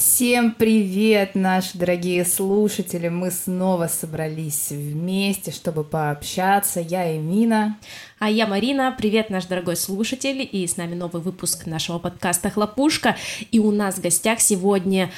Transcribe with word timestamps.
Всем 0.00 0.52
привет, 0.52 1.34
наши 1.34 1.76
дорогие 1.76 2.24
слушатели! 2.24 3.08
Мы 3.08 3.30
снова 3.30 3.86
собрались 3.86 4.70
вместе, 4.70 5.50
чтобы 5.50 5.84
пообщаться. 5.84 6.80
Я 6.80 7.14
Эмина. 7.14 7.76
А 8.18 8.30
я 8.30 8.46
Марина. 8.46 8.96
Привет, 8.96 9.28
наш 9.28 9.44
дорогой 9.44 9.76
слушатель. 9.76 10.48
И 10.50 10.66
с 10.66 10.78
нами 10.78 10.94
новый 10.94 11.20
выпуск 11.20 11.66
нашего 11.66 11.98
подкаста 11.98 12.48
«Хлопушка». 12.48 13.18
И 13.50 13.58
у 13.58 13.72
нас 13.72 13.96
в 13.96 14.00
гостях 14.00 14.40
сегодня 14.40 15.12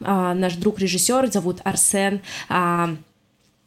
а, 0.00 0.34
наш 0.34 0.54
друг-режиссер, 0.54 1.32
зовут 1.32 1.58
Арсен. 1.64 2.20
А, 2.48 2.94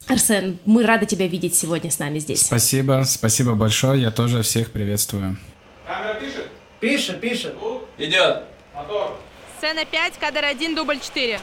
Арсен, 0.07 0.57
мы 0.63 0.85
рады 0.85 1.05
тебя 1.05 1.27
видеть 1.27 1.53
сегодня 1.53 1.91
с 1.91 1.99
нами 1.99 2.19
здесь. 2.19 2.43
Спасибо, 2.43 3.03
спасибо 3.05 3.55
большое. 3.55 4.01
Я 4.01 4.11
тоже 4.11 4.41
всех 4.41 4.71
приветствую. 4.71 5.35
Камера 5.85 6.13
пишет? 6.13 6.47
Пишет, 6.79 7.19
пишет. 7.19 7.55
Идет. 7.97 8.43
Мотор. 8.73 9.19
Сцена 9.61 9.85
5, 9.85 10.13
кадр 10.19 10.43
1, 10.43 10.73
дубль 10.73 10.99
4. 10.99 11.39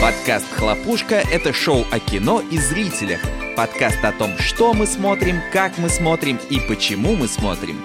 Подкаст 0.00 0.50
«Хлопушка»— 0.54 1.16
это 1.30 1.52
шоу 1.52 1.84
о 1.90 2.00
кино 2.00 2.40
и 2.40 2.56
зрителях. 2.56 3.20
Подкаст 3.54 4.02
о 4.02 4.12
том, 4.12 4.38
что 4.38 4.72
мы 4.72 4.86
смотрим, 4.86 5.42
как 5.52 5.76
мы 5.76 5.90
смотрим 5.90 6.40
и 6.48 6.60
почему 6.60 7.14
мы 7.14 7.28
смотрим. 7.28 7.84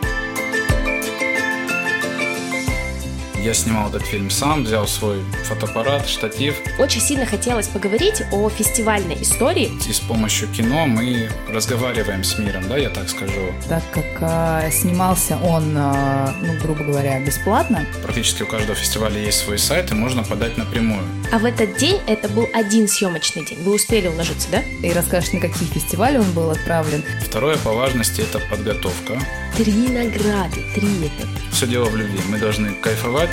Я 3.43 3.53
снимал 3.53 3.89
этот 3.89 4.03
фильм 4.03 4.29
сам, 4.29 4.63
взял 4.63 4.87
свой 4.87 5.23
фотоаппарат, 5.45 6.07
штатив. 6.07 6.55
Очень 6.79 7.01
сильно 7.01 7.25
хотелось 7.25 7.67
поговорить 7.67 8.23
о 8.31 8.49
фестивальной 8.49 9.21
истории. 9.21 9.71
И 9.87 9.93
с 9.93 9.99
помощью 9.99 10.47
кино 10.49 10.87
мы 10.87 11.29
разговариваем 11.47 12.23
с 12.23 12.37
миром, 12.39 12.67
да, 12.67 12.77
я 12.77 12.89
так 12.89 13.07
скажу. 13.09 13.53
Так 13.69 13.83
как 13.91 14.05
э, 14.19 14.71
снимался 14.71 15.37
он, 15.37 15.75
э, 15.77 16.31
ну, 16.41 16.59
грубо 16.61 16.83
говоря, 16.83 17.19
бесплатно. 17.23 17.85
Практически 18.03 18.43
у 18.43 18.47
каждого 18.47 18.75
фестиваля 18.75 19.19
есть 19.19 19.39
свой 19.39 19.59
сайт, 19.59 19.91
и 19.91 19.93
можно 19.93 20.23
подать 20.23 20.57
напрямую. 20.57 21.03
А 21.31 21.37
в 21.37 21.45
этот 21.45 21.77
день 21.77 21.99
это 22.07 22.27
был 22.29 22.47
один 22.53 22.87
съемочный 22.87 23.45
день. 23.45 23.59
Вы 23.63 23.75
успели 23.75 24.07
уложиться, 24.07 24.47
да? 24.51 24.61
И 24.81 24.91
расскажешь, 24.91 25.31
на 25.33 25.39
какие 25.39 25.67
фестивали 25.67 26.17
он 26.17 26.31
был 26.31 26.49
отправлен. 26.49 27.03
Второе 27.23 27.57
по 27.57 27.71
важности– 27.71 28.21
это 28.29 28.39
подготовка. 28.49 29.19
Три 29.55 29.73
награды, 29.89 30.61
три 30.75 30.87
это. 31.05 31.27
Все 31.51 31.65
дело 31.65 31.85
в 31.85 31.95
любви. 31.95 32.19
Мы 32.29 32.37
должны 32.37 32.73
кайфовать. 32.73 33.26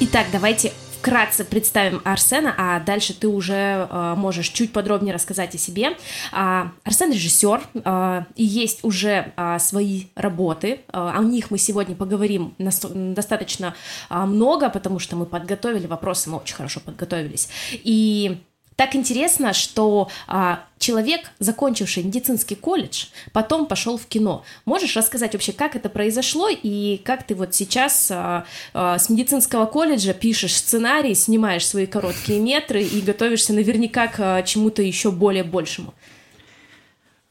Итак, 0.00 0.26
давайте 0.32 0.72
вкратце 0.98 1.44
представим 1.44 2.00
Арсена, 2.04 2.54
а 2.56 2.80
дальше 2.80 3.12
ты 3.12 3.28
уже 3.28 3.88
э, 3.90 4.14
можешь 4.16 4.48
чуть 4.48 4.72
подробнее 4.72 5.12
рассказать 5.12 5.54
о 5.54 5.58
себе. 5.58 5.96
А, 6.32 6.72
Арсен 6.82 7.12
режиссер, 7.12 7.60
э, 7.74 8.22
и 8.36 8.44
есть 8.44 8.84
уже 8.84 9.32
э, 9.36 9.58
свои 9.58 10.04
работы. 10.14 10.80
Э, 10.92 11.12
о 11.14 11.22
них 11.22 11.50
мы 11.50 11.58
сегодня 11.58 11.94
поговорим 11.94 12.54
нас- 12.58 12.86
достаточно 12.90 13.74
э, 14.08 14.18
много, 14.18 14.70
потому 14.70 14.98
что 14.98 15.16
мы 15.16 15.26
подготовили 15.26 15.86
вопросы, 15.86 16.30
мы 16.30 16.38
очень 16.38 16.54
хорошо 16.56 16.80
подготовились. 16.80 17.48
И 17.72 18.38
так 18.76 18.96
интересно, 18.96 19.52
что 19.52 20.08
а, 20.26 20.64
человек, 20.78 21.30
закончивший 21.38 22.02
медицинский 22.02 22.56
колледж, 22.56 23.06
потом 23.32 23.66
пошел 23.66 23.96
в 23.96 24.06
кино. 24.06 24.44
Можешь 24.64 24.96
рассказать 24.96 25.32
вообще, 25.32 25.52
как 25.52 25.76
это 25.76 25.88
произошло 25.88 26.48
и 26.50 27.00
как 27.04 27.24
ты 27.24 27.36
вот 27.36 27.54
сейчас 27.54 28.10
а, 28.10 28.44
а, 28.72 28.98
с 28.98 29.08
медицинского 29.08 29.66
колледжа 29.66 30.12
пишешь 30.12 30.56
сценарий, 30.56 31.14
снимаешь 31.14 31.66
свои 31.66 31.86
короткие 31.86 32.40
метры 32.40 32.82
и 32.82 33.00
готовишься 33.00 33.52
наверняка 33.52 34.08
к 34.08 34.16
а, 34.18 34.42
чему-то 34.42 34.82
еще 34.82 35.12
более 35.12 35.44
большему? 35.44 35.94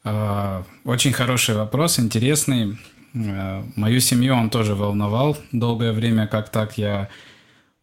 А, 0.02 0.64
Очень 0.84 1.12
хороший 1.12 1.54
вопрос, 1.54 1.98
интересный. 1.98 2.78
А, 3.14 3.64
Мою 3.76 4.00
семью 4.00 4.34
он 4.34 4.48
тоже 4.48 4.74
волновал 4.74 5.36
долгое 5.52 5.92
время, 5.92 6.26
как 6.26 6.48
так 6.48 6.78
я 6.78 7.10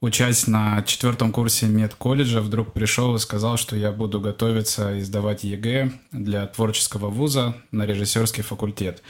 учась 0.01 0.47
на 0.47 0.81
четвертом 0.81 1.31
курсе 1.31 1.67
медколледжа, 1.67 2.41
вдруг 2.41 2.73
пришел 2.73 3.15
и 3.15 3.19
сказал, 3.19 3.57
что 3.57 3.75
я 3.75 3.91
буду 3.91 4.19
готовиться 4.19 4.95
и 4.95 5.01
сдавать 5.01 5.43
ЕГЭ 5.43 5.91
для 6.11 6.47
творческого 6.47 7.09
вуза 7.09 7.55
на 7.71 7.85
режиссерский 7.85 8.43
факультет. 8.43 9.03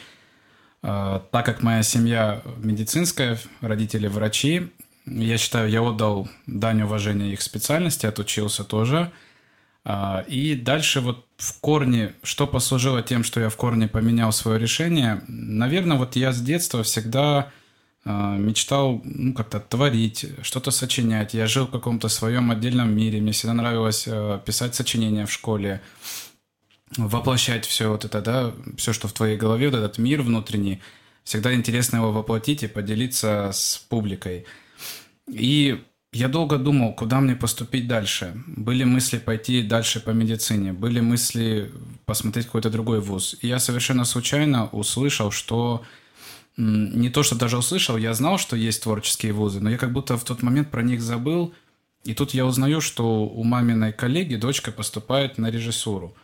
А, 0.84 1.26
Так 1.32 1.46
как 1.46 1.64
моя 1.64 1.82
семья 1.82 2.44
медицинская, 2.58 3.40
родители 3.62 4.08
врачи, 4.08 4.70
я 5.06 5.38
считаю, 5.38 5.70
я 5.70 5.82
отдал 5.82 6.30
дань 6.46 6.84
уважения 6.84 7.32
их 7.32 7.42
специальности, 7.42 8.06
отучился 8.06 8.66
тоже. 8.66 9.12
А, 9.86 10.26
И 10.28 10.56
дальше 10.56 11.00
вот 11.00 11.26
в 11.38 11.60
корне, 11.62 12.14
что 12.22 12.48
послужило 12.48 13.02
тем, 13.02 13.24
что 13.24 13.40
я 13.40 13.48
в 13.50 13.56
корне 13.56 13.88
поменял 13.88 14.34
свое 14.34 14.60
решение, 14.60 15.22
наверное, 15.28 15.98
вот 15.98 16.18
я 16.18 16.34
с 16.34 16.42
детства 16.42 16.84
всегда 16.84 17.50
мечтал 18.06 19.02
ну, 19.04 19.34
как-то 19.34 19.60
творить, 19.60 20.26
что-то 20.42 20.72
сочинять. 20.72 21.34
Я 21.34 21.48
жил 21.48 21.68
в 21.68 21.72
каком-то 21.72 22.10
своем 22.10 22.50
отдельном 22.50 22.96
мире. 22.96 23.22
Мне 23.22 23.32
всегда 23.32 23.54
нравилось 23.54 24.06
э, 24.08 24.40
писать 24.44 24.74
сочинения 24.74 25.26
в 25.26 25.32
школе, 25.32 25.82
воплощать 26.98 27.66
все 27.66 27.90
вот 27.90 28.06
это, 28.06 28.22
да, 28.22 28.54
все, 28.78 28.94
что 28.94 29.08
в 29.08 29.14
твоей 29.14 29.38
голове, 29.38 29.70
вот 29.70 29.78
этот 29.78 29.98
мир 29.98 30.22
внутренний. 30.22 30.82
Всегда 31.24 31.54
интересно 31.54 31.98
его 31.98 32.12
воплотить 32.12 32.64
и 32.64 32.68
поделиться 32.68 33.52
с 33.54 33.78
публикой. 33.78 34.46
И 35.30 35.84
я 36.12 36.28
долго 36.28 36.58
думал, 36.58 36.94
куда 36.94 37.22
мне 37.22 37.36
поступить 37.36 37.88
дальше. 37.88 38.34
Были 38.48 38.84
мысли 38.84 39.20
пойти 39.20 39.62
дальше 39.62 40.00
по 40.00 40.10
медицине, 40.10 40.74
были 40.74 41.00
мысли 41.00 41.72
посмотреть 42.06 42.48
какой-то 42.48 42.70
другой 42.70 43.00
вуз. 43.00 43.38
И 43.42 43.48
я 43.48 43.60
совершенно 43.60 44.04
случайно 44.06 44.68
услышал, 44.70 45.32
что 45.32 45.84
не 46.58 47.10
то, 47.10 47.24
что 47.24 47.36
даже 47.36 47.58
услышал, 47.58 47.98
я 47.98 48.14
знал, 48.14 48.38
что 48.38 48.56
есть 48.56 48.84
творческие 48.84 49.34
вузы, 49.34 49.60
но 49.60 49.70
я 49.70 49.78
как 49.78 49.92
будто 49.92 50.18
в 50.18 50.24
тот 50.24 50.44
момент 50.44 50.70
про 50.70 50.82
них 50.82 51.02
забыл. 51.02 51.54
И 52.04 52.14
тут 52.14 52.34
я 52.34 52.46
узнаю, 52.46 52.82
что 52.82 53.26
у 53.26 53.44
маминой 53.44 53.94
коллеги 53.94 54.36
дочка 54.36 54.72
поступает 54.72 55.38
на 55.38 55.52
режиссуру. 55.52 56.16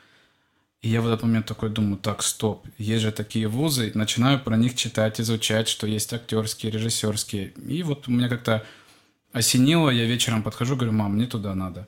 И 0.81 0.89
я 0.89 1.01
в 1.01 1.07
этот 1.07 1.23
момент 1.23 1.45
такой 1.45 1.69
думаю, 1.69 1.97
так, 1.97 2.21
стоп, 2.21 2.67
есть 2.77 3.03
же 3.03 3.11
такие 3.11 3.47
вузы, 3.47 3.91
начинаю 3.95 4.39
про 4.39 4.57
них 4.57 4.75
читать, 4.75 5.19
изучать, 5.19 5.67
что 5.67 5.87
есть 5.87 6.13
актерские, 6.13 6.71
режиссерские. 6.71 7.53
И 7.67 7.83
вот 7.83 8.07
у 8.07 8.11
меня 8.11 8.29
как-то 8.29 8.65
осенило, 9.33 9.89
я 9.89 10.05
вечером 10.05 10.43
подхожу, 10.43 10.75
говорю, 10.75 10.93
мам, 10.93 11.15
мне 11.15 11.25
туда 11.25 11.55
надо. 11.55 11.87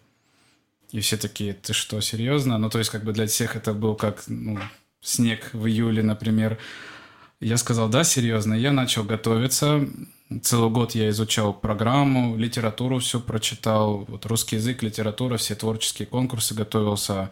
И 0.92 1.00
все 1.02 1.18
такие, 1.18 1.54
ты 1.54 1.74
что, 1.74 2.02
серьезно? 2.02 2.58
Ну, 2.58 2.70
то 2.70 2.80
есть, 2.80 2.90
как 2.90 3.04
бы 3.04 3.14
для 3.14 3.28
всех 3.28 3.56
это 3.56 3.74
был 3.74 3.96
как 3.96 4.24
ну, 4.28 4.60
снег 5.02 5.52
в 5.54 5.68
июле, 5.68 6.02
например. 6.02 6.58
Я 7.42 7.56
сказал, 7.58 7.88
да, 7.88 8.04
серьезно. 8.04 8.54
Я 8.54 8.72
начал 8.72 9.04
готовиться. 9.04 9.88
Целый 10.42 10.70
год 10.70 10.94
я 10.94 11.10
изучал 11.10 11.54
программу, 11.54 12.38
литературу 12.38 13.00
все 13.00 13.20
прочитал. 13.20 14.06
Вот 14.08 14.26
русский 14.26 14.58
язык, 14.58 14.84
литература, 14.84 15.38
все 15.38 15.56
творческие 15.56 16.06
конкурсы 16.06 16.54
готовился. 16.54 17.32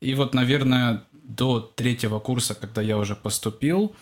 И 0.00 0.14
вот, 0.14 0.34
наверное, 0.34 1.04
до 1.12 1.60
третьего 1.60 2.18
курса, 2.20 2.54
когда 2.54 2.82
я 2.82 2.98
уже 2.98 3.16
поступил, 3.16 3.96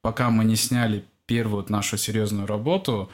пока 0.00 0.30
мы 0.30 0.44
не 0.44 0.56
сняли 0.56 1.04
первую 1.26 1.66
нашу 1.68 1.98
серьезную 1.98 2.46
работу, 2.46 3.10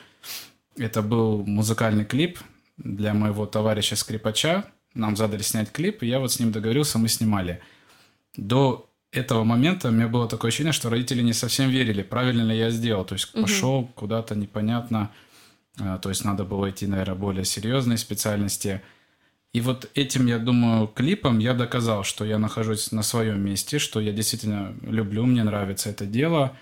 это 0.76 1.02
был 1.02 1.44
музыкальный 1.44 2.04
клип 2.04 2.38
для 2.76 3.14
моего 3.14 3.46
товарища 3.46 3.96
скрипача. 3.96 4.64
Нам 4.94 5.16
задали 5.16 5.42
снять 5.42 5.72
клип, 5.72 6.02
и 6.02 6.06
я 6.06 6.20
вот 6.20 6.32
с 6.32 6.38
ним 6.38 6.52
договорился, 6.52 6.98
мы 6.98 7.08
снимали. 7.08 7.60
До 8.36 8.88
этого 9.16 9.44
момента 9.44 9.88
у 9.88 9.90
меня 9.90 10.08
было 10.08 10.28
такое 10.28 10.50
ощущение, 10.50 10.72
что 10.72 10.90
родители 10.90 11.22
не 11.22 11.32
совсем 11.32 11.70
верили, 11.70 12.02
правильно 12.02 12.42
ли 12.42 12.56
я 12.56 12.70
сделал. 12.70 13.04
То 13.04 13.14
есть 13.14 13.32
пошел 13.32 13.90
куда-то 13.94 14.34
непонятно, 14.34 15.10
а, 15.78 15.98
то 15.98 16.08
есть 16.08 16.24
надо 16.24 16.44
было 16.44 16.70
идти, 16.70 16.86
наверное, 16.86 17.14
более 17.14 17.44
серьезные 17.44 17.98
специальности. 17.98 18.82
И 19.52 19.60
вот 19.60 19.90
этим, 19.94 20.26
я 20.26 20.38
думаю, 20.38 20.86
клипом 20.86 21.38
я 21.38 21.54
доказал, 21.54 22.04
что 22.04 22.24
я 22.24 22.38
нахожусь 22.38 22.92
на 22.92 23.02
своем 23.02 23.40
месте, 23.40 23.78
что 23.78 24.00
я 24.00 24.12
действительно 24.12 24.74
люблю, 24.82 25.24
мне 25.24 25.42
нравится 25.44 25.88
это 25.90 26.04
дело. 26.06 26.56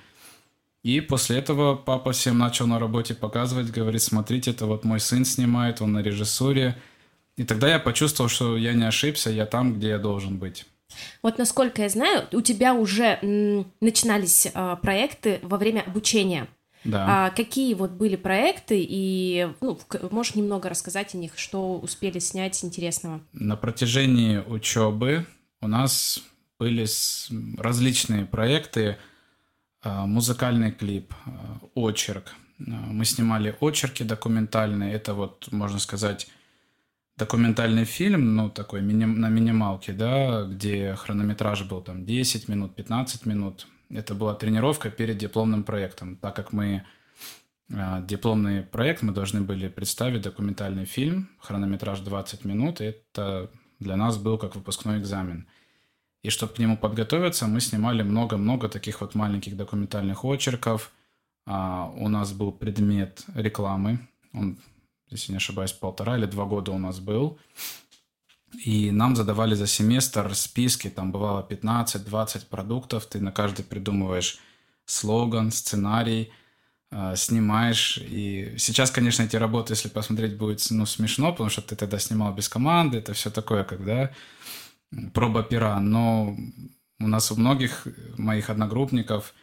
И 0.83 1.01
после 1.01 1.39
этого 1.39 1.77
папа 1.77 2.13
всем 2.13 2.39
начал 2.39 2.67
на 2.67 2.79
работе 2.79 3.15
показывать, 3.15 3.71
говорит, 3.71 4.03
смотрите, 4.03 4.51
это 4.51 4.67
вот 4.67 4.85
мой 4.85 5.01
сын 5.01 5.25
снимает, 5.25 5.81
он 5.81 5.93
на 5.93 6.03
режиссуре. 6.03 6.77
И 7.37 7.45
тогда 7.45 7.69
я 7.69 7.79
почувствовал, 7.79 8.29
что 8.29 8.57
я 8.57 8.75
не 8.75 8.85
ошибся, 8.85 9.31
я 9.31 9.47
там, 9.47 9.75
где 9.75 9.89
я 9.89 9.99
должен 9.99 10.39
быть. 10.39 10.67
Вот 11.23 11.39
насколько 11.39 11.83
я 11.83 11.89
знаю, 11.89 12.27
у 12.33 12.41
тебя 12.41 12.75
уже 12.75 13.19
начинались 13.81 14.49
а, 14.55 14.77
проекты 14.77 15.41
во 15.43 15.57
время 15.57 15.81
обучения. 15.81 16.49
Да. 16.85 17.27
А 17.27 17.31
какие 17.31 17.73
вот 17.75 17.93
были 17.93 18.17
проекты 18.17 18.85
и 18.87 19.49
ну, 19.61 19.79
можешь 20.11 20.35
немного 20.35 20.69
рассказать 20.69 21.15
о 21.15 21.19
них, 21.19 21.39
что 21.39 21.79
успели 21.79 22.19
снять 22.19 22.63
интересного? 22.63 23.23
На 23.33 23.57
протяжении 23.57 24.39
учебы 24.39 25.27
у 25.63 25.67
нас 25.67 26.23
были 26.59 26.87
различные 27.57 28.27
проекты, 28.27 28.99
а, 29.83 30.07
музыкальный 30.07 30.73
клип, 30.73 31.15
а, 31.25 31.59
очерк. 31.75 32.35
Мы 32.59 33.05
снимали 33.05 33.57
очерки 33.61 34.05
документальные, 34.05 34.95
это 34.95 35.15
вот, 35.15 35.49
можно 35.51 35.79
сказать, 35.79 36.29
документальный 37.17 37.85
фильм, 37.85 38.37
ну, 38.37 38.51
такой 38.51 38.83
миним- 38.83 39.21
на 39.21 39.29
минималке, 39.29 39.93
да, 39.93 40.45
где 40.45 40.95
хронометраж 40.95 41.63
был 41.63 41.81
там 41.83 42.05
10 42.05 42.49
минут, 42.49 42.75
15 42.75 43.27
минут. 43.27 43.67
Это 43.91 44.15
была 44.15 44.35
тренировка 44.35 44.91
перед 44.91 45.19
дипломным 45.19 45.63
проектом, 45.63 46.17
так 46.17 46.35
как 46.35 46.53
мы 46.53 46.85
а, 47.73 48.03
дипломный 48.03 48.63
проект. 48.63 49.03
Мы 49.03 49.13
должны 49.13 49.41
были 49.41 49.69
представить 49.69 50.23
документальный 50.23 50.85
фильм, 50.85 51.29
хронометраж 51.39 52.01
20 52.01 52.45
минут. 52.45 52.81
И 52.81 52.85
это 52.85 53.51
для 53.79 53.97
нас 53.97 54.19
был 54.19 54.39
как 54.39 54.55
выпускной 54.55 54.99
экзамен. 54.99 55.47
И 56.23 56.31
чтобы 56.31 56.55
к 56.55 56.59
нему 56.59 56.77
подготовиться, 56.77 57.47
мы 57.47 57.61
снимали 57.61 58.03
много-много 58.03 58.69
таких 58.69 59.01
вот 59.01 59.15
маленьких 59.15 59.57
документальных 59.57 60.25
очерков. 60.25 60.93
А, 61.47 61.91
у 61.97 62.09
нас 62.09 62.33
был 62.33 62.53
предмет 62.53 63.25
рекламы. 63.35 63.99
Он, 64.33 64.59
если 65.11 65.33
не 65.33 65.37
ошибаюсь, 65.37 65.73
полтора 65.73 66.17
или 66.17 66.27
два 66.27 66.45
года 66.45 66.73
у 66.73 66.79
нас 66.79 66.99
был. 67.01 67.39
И 68.65 68.91
нам 68.91 69.17
задавали 69.17 69.55
за 69.55 69.67
семестр 69.67 70.35
списки, 70.35 70.89
там 70.89 71.11
бывало 71.11 71.47
15-20 71.49 72.47
продуктов, 72.47 73.07
ты 73.07 73.21
на 73.21 73.33
каждый 73.33 73.65
придумываешь 73.65 74.39
слоган, 74.85 75.51
сценарий, 75.51 76.31
э, 76.91 77.15
снимаешь. 77.17 77.99
И 77.99 78.55
сейчас, 78.59 78.91
конечно, 78.91 79.23
эти 79.25 79.37
работы, 79.37 79.73
если 79.73 79.89
посмотреть, 79.89 80.37
будет 80.37 80.65
ну, 80.71 80.87
смешно, 80.87 81.33
потому 81.33 81.51
что 81.51 81.63
ты 81.63 81.75
тогда 81.75 81.99
снимал 81.99 82.33
без 82.33 82.49
команды, 82.49 82.99
это 82.99 83.13
все 83.13 83.31
такое, 83.31 83.65
когда 83.65 84.13
проба 85.13 85.43
пера. 85.43 85.81
Но 85.81 86.37
у 87.01 87.09
нас 87.09 87.33
у 87.33 87.37
многих 87.37 87.89
моих 88.17 88.51
одногруппников 88.51 89.35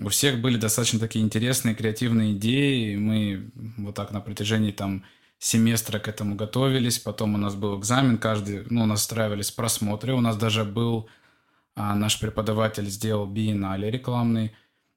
у 0.00 0.08
всех 0.08 0.40
были 0.40 0.56
достаточно 0.56 0.98
такие 0.98 1.24
интересные, 1.24 1.74
креативные 1.74 2.32
идеи. 2.32 2.96
Мы 2.96 3.50
вот 3.76 3.94
так 3.94 4.12
на 4.12 4.20
протяжении 4.20 4.72
там 4.72 5.04
семестра 5.38 5.98
к 5.98 6.08
этому 6.08 6.34
готовились, 6.34 6.98
потом 6.98 7.34
у 7.34 7.38
нас 7.38 7.54
был 7.54 7.78
экзамен, 7.78 8.16
каждый, 8.16 8.64
ну, 8.70 8.86
настраивались 8.86 9.50
просмотры, 9.50 10.14
у 10.14 10.20
нас 10.20 10.36
даже 10.36 10.64
был 10.64 11.08
а, 11.74 11.94
наш 11.94 12.20
преподаватель 12.20 12.88
сделал 12.88 13.26
биеннале 13.26 13.90
рекламный, 13.90 14.52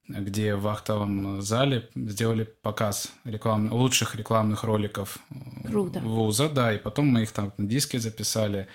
где 0.07 0.55
в 0.55 0.67
актовом 0.67 1.41
зале 1.41 1.89
сделали 1.95 2.43
показ 2.43 3.11
реклам... 3.23 3.73
лучших 3.73 4.15
рекламных 4.15 4.63
роликов 4.63 5.17
Круто. 5.65 5.99
вуза, 5.99 6.47
да, 6.47 6.73
и 6.73 6.77
потом 6.77 7.07
мы 7.07 7.23
их 7.23 7.31
там 7.31 7.51
на 7.57 7.67
диске 7.67 7.99
записали 7.99 8.67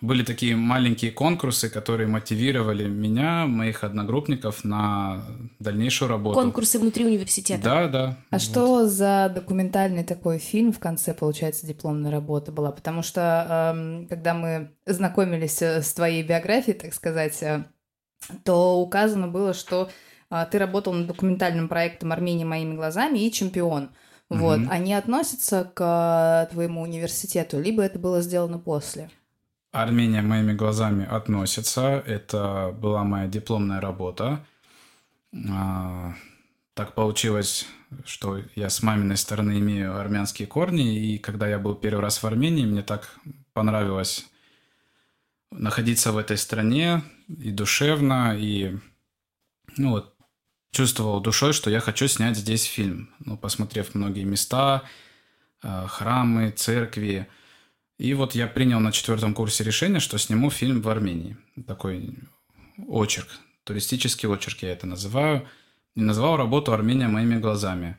были 0.00 0.24
такие 0.24 0.56
маленькие 0.56 1.10
конкурсы, 1.10 1.68
которые 1.68 2.06
мотивировали 2.06 2.88
меня, 2.88 3.46
моих 3.46 3.84
одногруппников 3.84 4.64
на 4.64 5.22
дальнейшую 5.58 6.08
работу. 6.08 6.40
Конкурсы 6.40 6.78
внутри 6.78 7.04
университета. 7.04 7.62
Да, 7.62 7.88
да. 7.88 8.16
А 8.30 8.36
вот. 8.36 8.42
что 8.42 8.86
за 8.86 9.30
документальный 9.34 10.04
такой 10.04 10.38
фильм 10.38 10.72
в 10.72 10.78
конце, 10.78 11.12
получается, 11.12 11.66
дипломная 11.66 12.10
работа 12.10 12.50
была? 12.50 12.72
Потому 12.72 13.02
что 13.02 13.72
эм, 13.74 14.06
когда 14.08 14.32
мы 14.32 14.70
знакомились 14.86 15.60
э, 15.60 15.82
с 15.82 15.92
твоей 15.92 16.22
биографией, 16.22 16.78
так 16.78 16.94
сказать, 16.94 17.42
э, 17.42 17.64
то 18.44 18.80
указано 18.80 19.28
было, 19.28 19.52
что 19.52 19.90
э, 20.30 20.46
ты 20.50 20.58
работал 20.58 20.94
над 20.94 21.08
документальным 21.08 21.68
проектом 21.68 22.12
«Армения 22.12 22.46
моими 22.46 22.74
глазами» 22.74 23.18
и 23.18 23.30
«Чемпион». 23.30 23.90
Вот, 24.30 24.60
угу. 24.60 24.68
они 24.70 24.94
относятся 24.94 25.70
к 25.74 26.48
твоему 26.52 26.82
университету, 26.82 27.60
либо 27.60 27.82
это 27.82 27.98
было 27.98 28.22
сделано 28.22 28.60
после? 28.60 29.10
Армения 29.72 30.22
моими 30.22 30.52
глазами 30.52 31.06
относится. 31.06 32.02
Это 32.06 32.74
была 32.76 33.04
моя 33.04 33.28
дипломная 33.28 33.80
работа. 33.80 34.44
А, 35.48 36.14
так 36.74 36.94
получилось, 36.94 37.66
что 38.04 38.40
я 38.56 38.68
с 38.68 38.82
маминой 38.82 39.16
стороны 39.16 39.58
имею 39.58 39.98
армянские 39.98 40.48
корни, 40.48 41.14
и 41.14 41.18
когда 41.18 41.46
я 41.46 41.58
был 41.58 41.74
первый 41.74 42.00
раз 42.00 42.22
в 42.22 42.26
Армении, 42.26 42.66
мне 42.66 42.82
так 42.82 43.14
понравилось 43.52 44.26
находиться 45.50 46.12
в 46.12 46.18
этой 46.18 46.36
стране 46.36 47.02
и 47.28 47.50
душевно, 47.50 48.36
и 48.36 48.76
ну 49.76 49.90
вот, 49.90 50.14
чувствовал 50.72 51.20
душой, 51.20 51.52
что 51.52 51.70
я 51.70 51.80
хочу 51.80 52.08
снять 52.08 52.36
здесь 52.36 52.64
фильм. 52.64 53.10
Ну, 53.18 53.36
посмотрев 53.36 53.94
многие 53.94 54.24
места, 54.24 54.82
а, 55.62 55.86
храмы, 55.86 56.50
церкви, 56.50 57.28
и 58.00 58.14
вот 58.14 58.34
я 58.34 58.46
принял 58.46 58.80
на 58.80 58.92
четвертом 58.92 59.34
курсе 59.34 59.62
решение, 59.62 60.00
что 60.00 60.16
сниму 60.16 60.48
фильм 60.48 60.80
в 60.80 60.88
Армении. 60.88 61.36
Такой 61.66 62.14
очерк, 62.88 63.28
туристический 63.64 64.26
очерк 64.26 64.62
я 64.62 64.72
это 64.72 64.86
называю. 64.86 65.46
И 65.94 66.00
назвал 66.00 66.38
работу 66.38 66.72
«Армения 66.72 67.08
моими 67.08 67.38
глазами». 67.38 67.98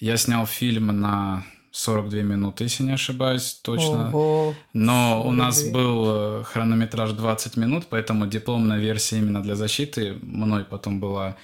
Я 0.00 0.16
снял 0.16 0.46
фильм 0.46 0.86
на 1.00 1.44
42 1.70 2.22
минуты, 2.22 2.64
если 2.64 2.82
не 2.82 2.94
ошибаюсь, 2.94 3.60
точно. 3.62 4.08
Ого, 4.08 4.54
Но 4.72 5.22
42. 5.22 5.30
у 5.30 5.32
нас 5.32 5.62
был 5.68 6.04
э, 6.08 6.42
хронометраж 6.42 7.12
20 7.12 7.56
минут, 7.56 7.84
поэтому 7.88 8.26
дипломная 8.26 8.80
версия 8.80 9.18
именно 9.18 9.44
для 9.44 9.54
защиты 9.54 10.18
мной 10.22 10.64
потом 10.64 10.98
была 10.98 11.36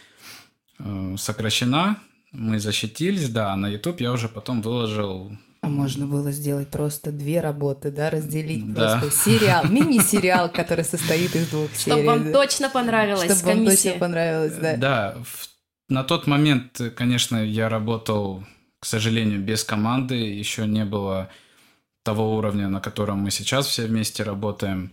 э, 0.81 1.15
сокращена. 1.17 1.99
Мы 2.33 2.59
защитились, 2.59 3.29
да, 3.29 3.53
а 3.53 3.57
на 3.57 3.69
YouTube 3.69 4.01
я 4.01 4.11
уже 4.11 4.29
потом 4.29 4.61
выложил 4.61 5.31
а 5.63 5.69
можно 5.69 6.09
было 6.09 6.33
сделать 6.33 6.69
просто 6.69 7.13
две 7.13 7.41
работы, 7.41 7.93
да, 7.93 8.11
разделить 8.11 8.75
да. 8.75 8.99
просто 8.99 9.17
сериал, 9.17 9.65
мини-сериал, 9.69 10.51
который 10.51 10.85
состоит 10.85 11.37
из 11.37 11.49
двух 11.51 11.73
серий. 11.75 12.03
Чтобы 12.03 12.05
вам 12.05 12.33
точно 12.33 12.69
понравилось 12.69 13.33
Чтобы 13.33 13.55
вам 13.55 13.67
точно 13.67 13.93
понравилось, 13.93 14.55
да. 14.57 14.77
Да, 14.77 15.17
на 15.89 16.03
тот 16.03 16.27
момент, 16.27 16.81
конечно, 16.97 17.37
я 17.37 17.69
работал, 17.69 18.45
к 18.81 18.87
сожалению, 18.87 19.41
без 19.41 19.63
команды, 19.63 20.17
еще 20.17 20.67
не 20.67 20.85
было 20.85 21.31
того 22.03 22.37
уровня, 22.37 22.69
на 22.69 22.81
котором 22.81 23.21
мы 23.21 23.31
сейчас 23.31 23.69
все 23.69 23.87
вместе 23.87 24.25
работаем. 24.25 24.93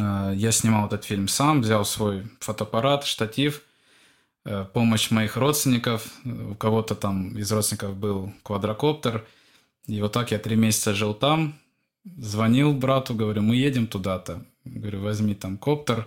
А, 0.00 0.32
я 0.32 0.52
снимал 0.52 0.86
этот 0.86 1.04
фильм 1.04 1.28
сам, 1.28 1.60
взял 1.60 1.84
свой 1.84 2.26
фотоаппарат, 2.40 3.04
штатив– 3.04 3.60
помощь 4.72 5.10
моих 5.10 5.36
родственников. 5.36 6.06
У 6.24 6.54
кого-то 6.54 6.94
там 6.94 7.36
из 7.36 7.50
родственников 7.50 7.96
был 7.96 8.32
квадрокоптер. 8.42 9.26
И 9.86 10.00
вот 10.00 10.12
так 10.12 10.30
я 10.30 10.38
три 10.38 10.56
месяца 10.56 10.94
жил 10.94 11.14
там. 11.14 11.54
Звонил 12.04 12.74
брату, 12.74 13.14
говорю, 13.14 13.42
мы 13.42 13.56
едем 13.56 13.86
туда-то. 13.86 14.44
Говорю, 14.64 15.00
возьми 15.00 15.34
там 15.34 15.56
коптер. 15.56 16.06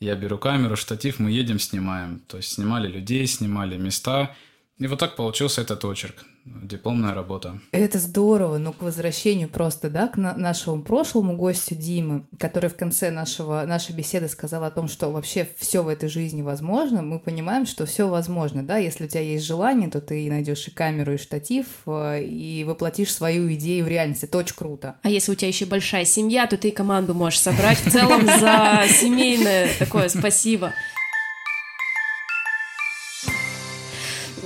Я 0.00 0.14
беру 0.16 0.38
камеру, 0.38 0.76
штатив, 0.76 1.18
мы 1.18 1.30
едем, 1.30 1.58
снимаем. 1.58 2.20
То 2.26 2.36
есть 2.36 2.52
снимали 2.52 2.88
людей, 2.88 3.26
снимали 3.26 3.76
места. 3.76 4.34
И 4.78 4.86
вот 4.86 4.98
так 4.98 5.16
получился 5.16 5.60
этот 5.60 5.84
очерк 5.84 6.24
дипломная 6.44 7.14
работа. 7.14 7.60
Это 7.72 7.98
здорово, 7.98 8.58
но 8.58 8.72
к 8.72 8.82
возвращению 8.82 9.48
просто, 9.48 9.88
да, 9.88 10.08
к 10.08 10.16
на 10.16 10.34
нашему 10.34 10.82
прошлому 10.82 11.36
гостю 11.36 11.74
Димы, 11.74 12.26
который 12.38 12.68
в 12.68 12.76
конце 12.76 13.10
нашего, 13.10 13.64
нашей 13.66 13.94
беседы 13.94 14.28
сказал 14.28 14.64
о 14.64 14.70
том, 14.70 14.88
что 14.88 15.10
вообще 15.10 15.48
все 15.58 15.82
в 15.82 15.88
этой 15.88 16.08
жизни 16.08 16.42
возможно, 16.42 17.02
мы 17.02 17.18
понимаем, 17.18 17.66
что 17.66 17.86
все 17.86 18.08
возможно, 18.08 18.62
да, 18.62 18.76
если 18.76 19.04
у 19.04 19.08
тебя 19.08 19.20
есть 19.20 19.46
желание, 19.46 19.88
то 19.88 20.00
ты 20.00 20.28
найдешь 20.28 20.68
и 20.68 20.70
камеру, 20.70 21.14
и 21.14 21.18
штатив, 21.18 21.66
э, 21.86 22.24
и 22.24 22.64
воплотишь 22.64 23.12
свою 23.12 23.52
идею 23.54 23.84
в 23.84 23.88
реальность. 23.88 24.24
Это 24.24 24.38
очень 24.38 24.56
круто. 24.56 24.96
А 25.02 25.08
если 25.08 25.32
у 25.32 25.34
тебя 25.34 25.48
еще 25.48 25.66
большая 25.66 26.04
семья, 26.04 26.46
то 26.46 26.58
ты 26.58 26.68
и 26.68 26.72
команду 26.72 27.14
можешь 27.14 27.40
собрать 27.40 27.78
в 27.78 27.90
целом 27.90 28.26
за 28.26 28.84
семейное 28.88 29.70
такое 29.78 30.08
спасибо. 30.08 30.72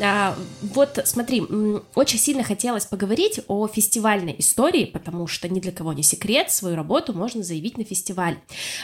А, 0.02 0.37
вот 0.62 0.99
смотри, 1.05 1.43
очень 1.95 2.19
сильно 2.19 2.43
хотелось 2.43 2.87
поговорить 2.87 3.40
о 3.49 3.67
фестивальной 3.67 4.35
истории, 4.38 4.85
потому 4.85 5.26
что 5.26 5.49
ни 5.49 5.61
для 5.61 5.73
кого 5.73 5.93
не 5.93 6.02
секрет, 6.02 6.50
свою 6.50 6.76
работу 6.76 7.12
можно 7.12 7.43
заявить 7.43 7.78
на 7.78 7.85
фестиваль. 7.85 8.38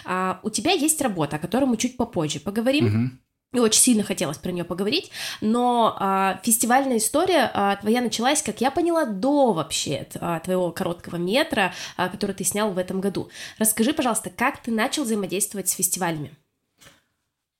А, 0.05 0.41
у 0.43 0.51
тебя 0.51 0.73
есть 0.73 1.01
работа, 1.01 1.37
о 1.37 1.39
которой 1.39 1.65
мы 1.65 1.77
чуть 1.77 1.97
попозже 1.97 2.41
поговорим. 2.41 2.87
Угу. 2.87 3.19
И 3.55 3.61
очень 3.61 3.81
сильно 3.81 4.03
хотелось 4.03 4.39
про 4.39 4.51
нее 4.51 4.65
поговорить, 4.65 5.13
но 5.41 5.97
а, 6.01 6.41
фестивальная 6.43 6.97
история 6.97 7.51
а, 7.55 7.77
твоя 7.77 8.01
началась, 8.01 8.43
как 8.43 8.61
я 8.61 8.73
поняла, 8.73 9.05
до 9.05 9.53
вообще 9.53 10.09
а, 10.17 10.41
твоего 10.41 10.73
короткого 10.73 11.17
метра, 11.17 11.73
а, 11.97 12.09
который 12.09 12.35
ты 12.35 12.43
снял 12.43 12.73
в 12.73 12.79
этом 12.79 13.01
году. 13.01 13.31
Расскажи, 13.59 13.93
пожалуйста, 13.93 14.31
как 14.31 14.61
ты 14.61 14.73
начал 14.73 15.05
взаимодействовать 15.05 15.69
с 15.69 15.75
фестивалями? 15.75 16.35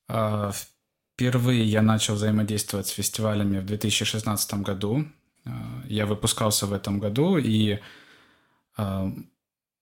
А, 0.09 0.51
Впервые 1.15 1.63
я 1.63 1.81
начал 1.81 2.15
взаимодействовать 2.15 2.87
с 2.87 2.89
фестивалями 2.89 3.59
в 3.59 3.65
2016 3.65 4.55
году. 4.55 5.05
Э, 5.45 5.49
я 5.87 6.05
выпускался 6.05 6.65
в 6.65 6.73
этом 6.73 6.99
году, 6.99 7.37
и 7.37 7.79
э, 8.77 9.11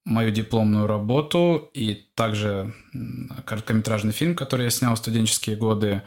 мою 0.05 0.31
дипломную 0.31 0.85
работу 0.85 1.71
и 1.73 2.05
также 2.13 2.75
короткометражный 3.45 4.11
фильм, 4.11 4.35
который 4.35 4.65
я 4.65 4.69
снял 4.69 4.93
в 4.93 4.99
студенческие 4.99 5.55
годы, 5.55 6.03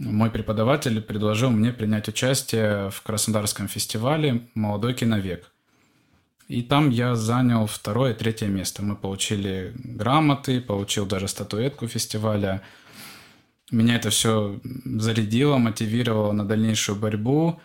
мой 0.00 0.32
преподаватель 0.32 1.00
предложил 1.00 1.50
мне 1.50 1.72
принять 1.72 2.08
участие 2.08 2.90
в 2.90 3.02
Краснодарском 3.02 3.68
фестивале 3.68 4.48
«Молодой 4.54 4.94
киновек». 4.94 5.52
И 6.48 6.62
там 6.62 6.90
я 6.90 7.14
занял 7.14 7.66
второе 7.66 8.14
и 8.14 8.16
третье 8.16 8.48
место. 8.48 8.82
Мы 8.82 8.96
получили 8.96 9.72
грамоты, 9.76 10.60
получил 10.60 11.06
даже 11.06 11.28
статуэтку 11.28 11.86
фестиваля– 11.86 12.62
меня 13.70 13.96
это 13.96 14.10
все 14.10 14.60
зарядило, 14.84 15.58
мотивировало 15.58 16.32
на 16.32 16.44
дальнейшую 16.44 16.98
борьбу. 16.98 17.60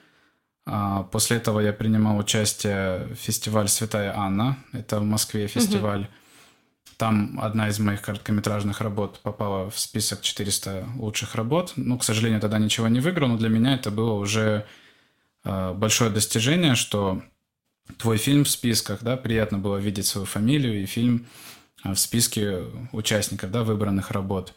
А, 0.66 1.04
после 1.04 1.38
этого 1.38 1.60
я 1.60 1.74
принимал 1.74 2.18
участие 2.18 3.08
в 3.08 3.16
фестивале 3.16 3.68
«Святая 3.68 4.18
Анна». 4.18 4.58
Это 4.72 5.00
в 5.00 5.04
Москве 5.04 5.48
фестиваль. 5.48 6.02
Угу. 6.02 6.10
Там 6.98 7.40
одна 7.42 7.68
из 7.68 7.78
моих 7.80 8.02
короткометражных 8.02 8.80
работ 8.80 9.20
попала 9.22 9.70
в 9.70 9.78
список 9.78 10.22
400 10.22 10.88
лучших 10.98 11.36
работ. 11.36 11.74
Ну, 11.76 11.98
к 11.98 12.04
сожалению, 12.04 12.40
тогда 12.40 12.58
ничего 12.58 12.88
не 12.88 13.02
выиграл, 13.02 13.28
но 13.28 13.38
для 13.38 13.50
меня 13.50 13.74
это 13.76 13.92
было 13.92 14.14
уже 14.14 14.66
э, 15.44 15.74
большое 15.74 16.10
достижение, 16.10 16.76
что 16.76 17.22
твой 17.98 18.18
фильм 18.18 18.46
в 18.46 18.50
списках, 18.50 19.04
да, 19.04 19.18
приятно 19.18 19.58
было 19.58 19.78
видеть 19.78 20.06
свою 20.06 20.26
фамилию 20.26 20.82
и 20.82 20.86
фильм 20.86 21.28
э, 21.84 21.92
в 21.92 22.00
списке 22.00 22.64
участников, 22.94 23.52
да, 23.52 23.64
выбранных 23.64 24.12
работ. 24.12 24.54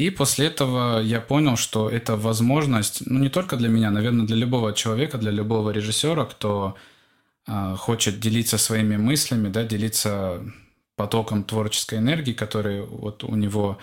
И 0.00 0.08
после 0.08 0.46
этого 0.46 1.02
я 1.02 1.20
понял, 1.20 1.56
что 1.56 1.90
это 1.90 2.16
возможность, 2.16 3.02
ну 3.04 3.18
не 3.18 3.28
только 3.28 3.56
для 3.56 3.68
меня, 3.68 3.90
наверное, 3.90 4.24
для 4.24 4.36
любого 4.36 4.72
человека, 4.72 5.18
для 5.18 5.30
любого 5.30 5.72
режиссера, 5.72 6.24
кто 6.24 6.74
э, 7.46 7.76
хочет 7.76 8.18
делиться 8.18 8.56
своими 8.56 8.96
мыслями, 8.96 9.50
да, 9.50 9.62
делиться 9.62 10.42
потоком 10.96 11.44
творческой 11.44 11.98
энергии, 11.98 12.32
который 12.32 12.80
вот 12.80 13.24
у 13.24 13.36
него 13.36 13.76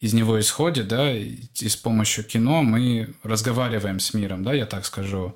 из 0.00 0.12
него 0.12 0.38
исходит, 0.38 0.86
да, 0.88 1.10
и 1.10 1.38
с 1.54 1.76
помощью 1.76 2.24
кино 2.24 2.62
мы 2.62 3.14
разговариваем 3.22 4.00
с 4.00 4.12
миром, 4.12 4.44
да, 4.44 4.52
я 4.52 4.66
так 4.66 4.84
скажу. 4.84 5.34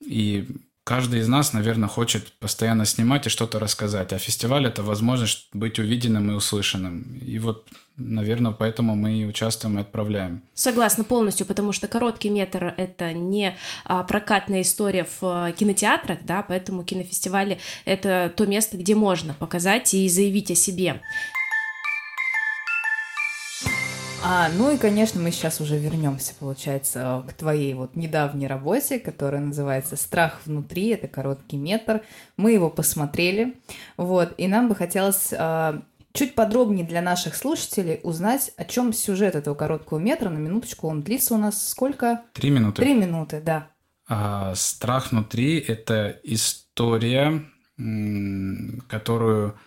И 0.00 0.46
каждый 0.84 1.20
из 1.20 1.28
нас, 1.28 1.52
наверное, 1.52 1.88
хочет 1.88 2.32
постоянно 2.38 2.84
снимать 2.84 3.26
и 3.26 3.30
что-то 3.30 3.58
рассказать. 3.58 4.12
А 4.12 4.18
фестиваль– 4.18 4.66
это 4.68 4.82
возможность 4.82 5.48
быть 5.52 5.78
увиденным 5.78 6.30
и 6.30 6.34
услышанным. 6.34 7.18
И 7.26 7.38
вот, 7.38 7.66
наверное, 7.96 8.52
поэтому 8.52 8.94
мы 8.94 9.14
и 9.14 9.24
участвуем 9.24 9.78
и 9.78 9.80
отправляем. 9.80 10.42
Согласна 10.52 11.04
полностью, 11.04 11.46
потому 11.46 11.72
что 11.72 11.88
короткий 11.88 12.28
метр– 12.28 12.74
это 12.76 13.12
не 13.12 13.56
а, 13.84 14.04
прокатная 14.04 14.60
история 14.60 15.04
в 15.04 15.22
а, 15.22 15.52
кинотеатрах, 15.52 16.18
да, 16.22 16.42
поэтому 16.42 16.84
кинофестивали– 16.84 17.58
это 17.86 18.32
то 18.36 18.46
место, 18.46 18.76
где 18.76 18.94
можно 18.94 19.34
показать 19.34 19.94
и 19.94 20.08
заявить 20.08 20.50
о 20.50 20.54
себе. 20.54 21.00
А, 24.26 24.48
ну 24.48 24.70
и, 24.70 24.78
конечно, 24.78 25.20
мы 25.20 25.30
сейчас 25.30 25.60
уже 25.60 25.76
вернемся, 25.76 26.32
получается, 26.40 27.22
к 27.28 27.34
твоей 27.34 27.74
вот 27.74 27.94
недавней 27.94 28.46
работе, 28.46 28.98
которая 28.98 29.42
называется 29.42 29.96
«Страх 29.96 30.40
внутри». 30.46 30.88
Это 30.88 31.08
короткий 31.08 31.58
метр. 31.58 32.00
Мы 32.38 32.52
его 32.52 32.70
посмотрели, 32.70 33.54
вот, 33.98 34.32
и 34.38 34.48
нам 34.48 34.70
бы 34.70 34.76
хотелось 34.76 35.34
а, 35.36 35.82
чуть 36.14 36.34
подробнее 36.34 36.86
для 36.86 37.02
наших 37.02 37.36
слушателей 37.36 38.00
узнать, 38.02 38.50
о 38.56 38.64
чем 38.64 38.94
сюжет 38.94 39.34
этого 39.34 39.54
короткого 39.54 39.98
метра. 39.98 40.30
На 40.30 40.38
минуточку 40.38 40.88
он 40.88 41.02
длится 41.02 41.34
у 41.34 41.38
нас 41.38 41.68
сколько? 41.68 42.22
Три 42.32 42.48
минуты. 42.48 42.80
Три 42.80 42.94
минуты, 42.94 43.42
да. 43.44 43.68
А, 44.08 44.54
«Страх 44.54 45.12
внутри»— 45.12 45.58
это 45.68 46.18
история, 46.22 47.44
которую 48.88 49.58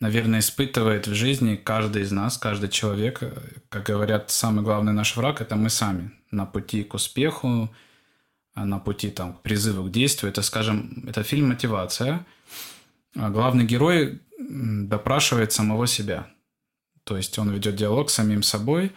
наверное, 0.00 0.40
испытывает 0.40 1.06
в 1.06 1.14
жизни 1.14 1.56
каждый 1.56 2.02
из 2.02 2.12
нас, 2.12 2.38
каждый 2.38 2.68
человек. 2.68 3.22
Как 3.68 3.84
говорят, 3.86 4.30
самый 4.30 4.62
главный 4.62 4.92
наш 4.92 5.16
враг– 5.16 5.40
это 5.40 5.56
мы 5.56 5.70
сами. 5.70 6.10
На 6.30 6.46
пути 6.46 6.82
к 6.84 6.94
успеху, 6.94 7.74
на 8.54 8.78
пути 8.78 9.10
там, 9.10 9.34
к 9.34 9.42
призыву 9.42 9.84
к 9.84 9.90
действию. 9.90 10.30
Это, 10.30 10.42
скажем, 10.42 11.04
это 11.08 11.22
фильм 11.22 11.48
«Мотивация». 11.48 12.26
А 13.14 13.30
главный 13.30 13.64
герой 13.64 14.20
допрашивает 14.38 15.52
самого 15.52 15.86
себя. 15.86 16.26
То 17.04 17.16
есть 17.16 17.38
он 17.38 17.50
ведет 17.50 17.76
диалог 17.76 18.10
с 18.10 18.14
самим 18.14 18.42
собой. 18.42 18.92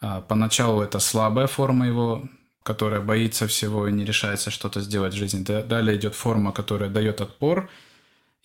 А 0.00 0.20
поначалу 0.20 0.82
это 0.82 0.98
слабая 0.98 1.46
форма 1.46 1.86
его, 1.86 2.28
которая 2.62 3.00
боится 3.00 3.46
всего 3.46 3.88
и 3.88 3.92
не 3.92 4.04
решается 4.04 4.50
что-то 4.50 4.82
сделать 4.82 5.14
в 5.14 5.16
жизни. 5.16 5.42
Далее 5.42 5.96
идет 5.96 6.14
форма, 6.14 6.52
которая 6.52 6.90
дает 6.90 7.22
отпор– 7.22 7.70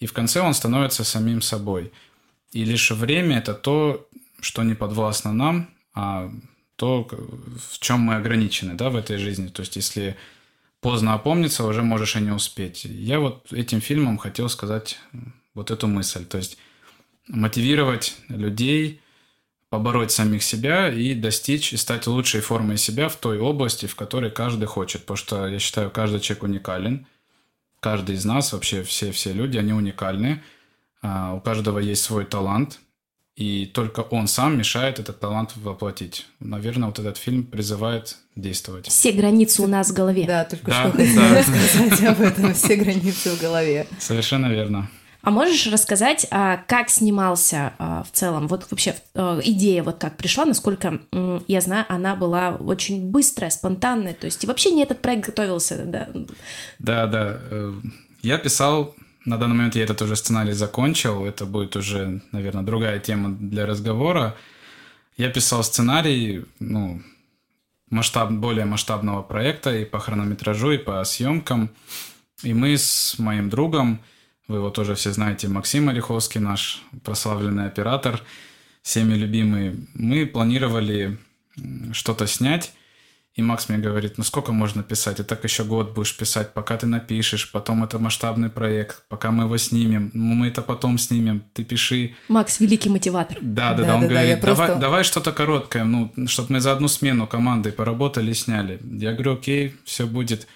и 0.02 0.08
в 0.08 0.14
конце 0.14 0.42
он 0.42 0.54
становится 0.54 1.04
самим 1.04 1.42
собой. 1.42 1.92
И 2.52 2.66
лишь 2.66 2.92
время– 2.92 3.38
это 3.38 3.54
то, 3.54 4.08
что 4.42 4.64
не 4.64 4.74
подвластно 4.74 5.32
нам, 5.32 5.70
а 5.94 6.32
то, 6.76 7.08
в 7.72 7.80
чем 7.80 8.00
мы 8.00 8.16
ограничены 8.16 8.74
да, 8.74 8.90
в 8.90 8.96
этой 8.96 9.18
жизни. 9.18 9.48
То 9.48 9.62
есть, 9.62 9.76
если 9.76 10.18
поздно 10.82 11.14
опомниться, 11.14 11.64
уже 11.64 11.84
можешь 11.84 12.16
и 12.16 12.20
не 12.20 12.32
успеть. 12.32 12.84
Я 12.86 13.20
вот 13.20 13.54
этим 13.54 13.80
фильмом 13.80 14.18
хотел 14.18 14.50
сказать 14.50 14.98
вот 15.54 15.70
эту 15.70 15.88
мысль. 15.88 16.26
То 16.26 16.40
есть, 16.40 16.58
мотивировать 17.28 18.18
людей, 18.28 19.02
побороть 19.70 20.12
самих 20.12 20.42
себя 20.42 20.92
и 20.92 21.14
достичь 21.14 21.74
и 21.74 21.78
стать 21.78 22.08
лучшей 22.08 22.42
формой 22.42 22.78
себя 22.78 23.08
в 23.08 23.18
той 23.18 23.38
области, 23.38 23.86
в 23.86 23.96
которой 23.96 24.32
каждый 24.32 24.66
хочет. 24.66 25.02
Потому 25.02 25.18
что 25.18 25.48
я 25.48 25.60
считаю, 25.60 25.92
каждый 25.92 26.22
человек 26.22 26.44
уникален– 26.44 27.06
каждый 27.82 28.16
из 28.16 28.24
нас, 28.24 28.54
вообще 28.54 28.84
все-все 28.84 29.34
люди, 29.34 29.58
они 29.58 29.74
уникальны. 29.74 30.42
А, 31.02 31.34
у 31.34 31.42
каждого 31.42 31.80
есть 31.80 32.04
свой 32.04 32.24
талант, 32.24 32.80
и 33.36 33.66
только 33.66 34.02
он 34.02 34.28
сам 34.28 34.58
мешает 34.58 35.00
этот 35.00 35.20
талант 35.20 35.54
воплотить. 35.56 36.28
Наверное, 36.40 36.88
вот 36.88 37.00
этот 37.00 37.18
фильм 37.18 37.44
призывает 37.44 38.18
действовать. 38.36 38.88
Все 38.88 39.12
границы 39.12 39.64
у 39.64 39.68
нас 39.68 39.90
в 39.90 39.94
голове. 39.94 40.26
Да, 40.28 40.46
только 40.46 40.68
да, 40.68 40.84
что 40.84 40.92
хотела 40.92 41.30
да. 41.30 41.44
сказать 41.44 42.04
об 42.04 42.22
этом. 42.22 42.54
Все 42.54 42.76
границы 42.76 43.32
в 43.32 43.42
голове. 43.42 43.88
Совершенно 44.00 44.48
верно. 44.48 44.90
А 45.24 45.30
можешь 45.30 45.68
рассказать, 45.68 46.26
а, 46.32 46.58
как 46.68 46.90
снимался 46.90 47.74
а, 47.78 48.04
в 48.04 48.12
целом, 48.12 48.48
вот 48.48 48.66
вообще 48.72 48.96
а, 49.14 49.40
идея 49.44 49.84
вот 49.84 50.00
как 50.00 50.18
пришла, 50.18 50.46
насколько 50.46 51.00
я 51.48 51.62
знаю, 51.62 51.86
она 51.90 52.16
была 52.16 52.56
очень 52.56 53.12
быстрая, 53.12 53.52
спонтанная, 53.52 54.14
то 54.14 54.26
есть 54.26 54.44
и 54.44 54.48
вообще 54.48 54.72
не 54.72 54.84
этот 54.84 55.02
проект 55.02 55.28
готовился, 55.28 55.84
да? 55.86 56.10
Да, 56.80 57.06
да. 57.06 57.38
Э, 57.52 57.74
я 58.24 58.38
писал, 58.38 58.96
на 59.26 59.38
данный 59.38 59.56
момент 59.56 59.76
я 59.76 59.84
этот 59.84 60.02
уже 60.02 60.16
сценарий 60.16 60.54
закончил, 60.54 61.26
это 61.26 61.46
будет 61.46 61.76
уже, 61.76 62.22
наверное, 62.32 62.64
другая 62.64 63.00
тема 63.00 63.30
для 63.30 63.66
разговора. 63.66 64.36
Я 65.18 65.30
писал 65.30 65.64
сценарий, 65.64 66.46
ну, 66.60 67.02
масштаб, 67.92 68.32
более 68.32 68.66
масштабного 68.66 69.22
проекта 69.22 69.76
и 69.78 69.86
по 69.86 70.00
хронометражу, 70.00 70.72
и 70.72 70.78
по 70.78 71.04
съемкам. 71.04 71.70
И 72.42 72.54
мы 72.56 72.76
с 72.76 73.20
моим 73.20 73.50
другом 73.50 74.00
вы 74.52 74.58
его 74.58 74.70
тоже 74.70 74.96
все 74.96 75.12
знаете, 75.12 75.48
Максим 75.48 75.90
Ореховский, 75.90 76.40
наш 76.40 76.84
прославленный 77.04 77.66
оператор, 77.66 78.22
всеми 78.84 79.16
любимый. 79.16 79.88
Мы 79.94 80.26
планировали 80.26 81.18
что-то 81.94 82.28
снять, 82.28 82.74
и 83.34 83.42
Макс 83.42 83.70
мне 83.70 83.78
говорит, 83.78 84.18
ну 84.18 84.26
сколько 84.26 84.52
можно 84.52 84.84
писать? 84.84 85.22
И 85.22 85.24
так 85.24 85.44
еще 85.46 85.64
год 85.64 85.94
будешь 85.94 86.18
писать, 86.18 86.54
пока 86.54 86.76
ты 86.78 86.86
напишешь, 86.86 87.50
потом 87.50 87.82
это 87.84 87.98
масштабный 87.98 88.50
проект, 88.50 89.04
пока 89.08 89.32
мы 89.32 89.46
его 89.46 89.56
снимем, 89.58 90.12
ну, 90.14 90.34
мы 90.34 90.48
это 90.48 90.62
потом 90.62 90.98
снимем, 90.98 91.42
ты 91.54 91.64
пиши. 91.64 92.14
Макс 92.28 92.60
великий 92.60 92.90
мотиватор. 92.90 93.38
Да, 93.42 93.74
да, 93.74 93.86
да, 93.86 93.96
он 93.96 94.02
да, 94.02 94.08
говорит, 94.08 94.40
да, 94.42 94.48
давай, 94.48 94.68
просто... 94.68 94.82
давай 94.82 95.04
что-то 95.06 95.32
короткое, 95.32 95.86
ну, 95.86 96.12
чтобы 96.28 96.54
мы 96.54 96.60
за 96.60 96.74
одну 96.74 96.90
смену 96.90 97.26
командой 97.26 97.72
поработали, 97.72 98.34
сняли. 98.34 98.82
Я 98.84 99.14
говорю, 99.14 99.36
окей, 99.36 99.76
все 99.86 100.06
будет. 100.06 100.48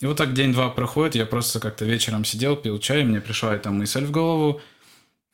И 0.00 0.06
вот 0.06 0.16
так 0.16 0.32
день-два 0.32 0.68
проходит, 0.68 1.16
я 1.16 1.26
просто 1.26 1.58
как-то 1.58 1.84
вечером 1.84 2.24
сидел, 2.24 2.54
пил 2.56 2.78
чай, 2.78 3.04
мне 3.04 3.20
пришла 3.20 3.54
эта 3.54 3.70
мысль 3.70 4.04
в 4.04 4.12
голову, 4.12 4.60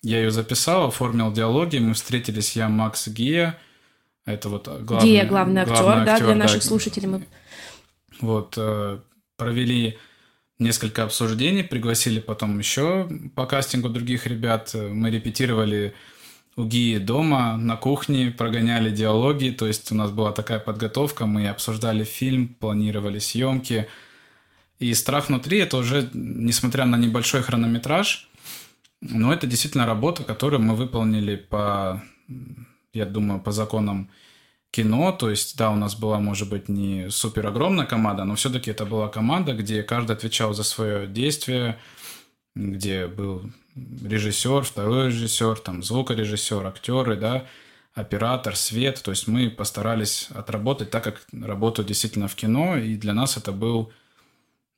я 0.02 0.18
ее 0.18 0.30
записал, 0.30 0.88
оформил 0.88 1.32
диалоги, 1.32 1.78
мы 1.78 1.92
встретились, 1.92 2.56
я, 2.56 2.68
Макс, 2.68 3.08
Гия, 3.08 3.58
это 4.24 4.48
вот 4.48 4.66
главный, 4.66 5.10
Гия, 5.10 5.26
главный 5.26 5.62
актер, 5.62 5.82
главный 5.82 6.06
да, 6.06 6.18
для 6.18 6.34
наших 6.34 6.62
да. 6.62 6.66
слушателей. 6.66 7.08
Мы... 7.08 7.26
Вот, 8.20 8.54
э, 8.56 8.98
провели 9.36 9.98
несколько 10.58 11.04
обсуждений, 11.04 11.62
пригласили 11.62 12.20
потом 12.20 12.58
еще 12.58 13.08
по 13.34 13.44
кастингу 13.44 13.90
других 13.90 14.26
ребят, 14.26 14.74
мы 14.74 15.10
репетировали 15.10 15.94
у 16.56 16.64
Гии 16.64 16.98
дома, 16.98 17.56
на 17.56 17.76
кухне, 17.76 18.30
прогоняли 18.30 18.90
диалоги, 18.90 19.50
то 19.50 19.66
есть 19.66 19.90
у 19.92 19.94
нас 19.94 20.10
была 20.10 20.32
такая 20.32 20.60
подготовка, 20.60 21.26
мы 21.26 21.48
обсуждали 21.48 22.04
фильм, 22.04 22.48
планировали 22.48 23.18
съемки, 23.18 23.88
и 24.78 24.92
страх 24.94 25.28
внутри 25.28 25.58
это 25.58 25.76
уже, 25.76 26.10
несмотря 26.12 26.84
на 26.84 26.96
небольшой 26.96 27.42
хронометраж, 27.42 28.28
но 29.00 29.32
это 29.32 29.46
действительно 29.46 29.86
работа, 29.86 30.24
которую 30.24 30.62
мы 30.62 30.74
выполнили 30.74 31.36
по, 31.36 32.02
я 32.92 33.04
думаю, 33.04 33.40
по 33.40 33.52
законам 33.52 34.10
кино. 34.70 35.12
То 35.12 35.30
есть, 35.30 35.56
да, 35.56 35.70
у 35.70 35.76
нас 35.76 35.94
была, 35.94 36.18
может 36.18 36.48
быть, 36.48 36.68
не 36.68 37.10
супер 37.10 37.46
огромная 37.46 37.86
команда, 37.86 38.24
но 38.24 38.34
все-таки 38.34 38.70
это 38.70 38.84
была 38.86 39.08
команда, 39.08 39.52
где 39.52 39.82
каждый 39.82 40.16
отвечал 40.16 40.54
за 40.54 40.64
свое 40.64 41.06
действие, 41.06 41.78
где 42.56 43.06
был 43.06 43.50
режиссер, 43.76 44.62
второй 44.62 45.08
режиссер, 45.08 45.58
там 45.58 45.82
звукорежиссер, 45.82 46.66
актеры, 46.66 47.16
да, 47.16 47.46
оператор, 47.92 48.56
свет. 48.56 49.02
То 49.04 49.10
есть 49.10 49.28
мы 49.28 49.50
постарались 49.50 50.28
отработать 50.34 50.90
так, 50.90 51.04
как 51.04 51.26
работают 51.32 51.88
действительно 51.88 52.26
в 52.28 52.34
кино, 52.34 52.76
и 52.76 52.96
для 52.96 53.12
нас 53.12 53.36
это 53.36 53.52
был 53.52 53.92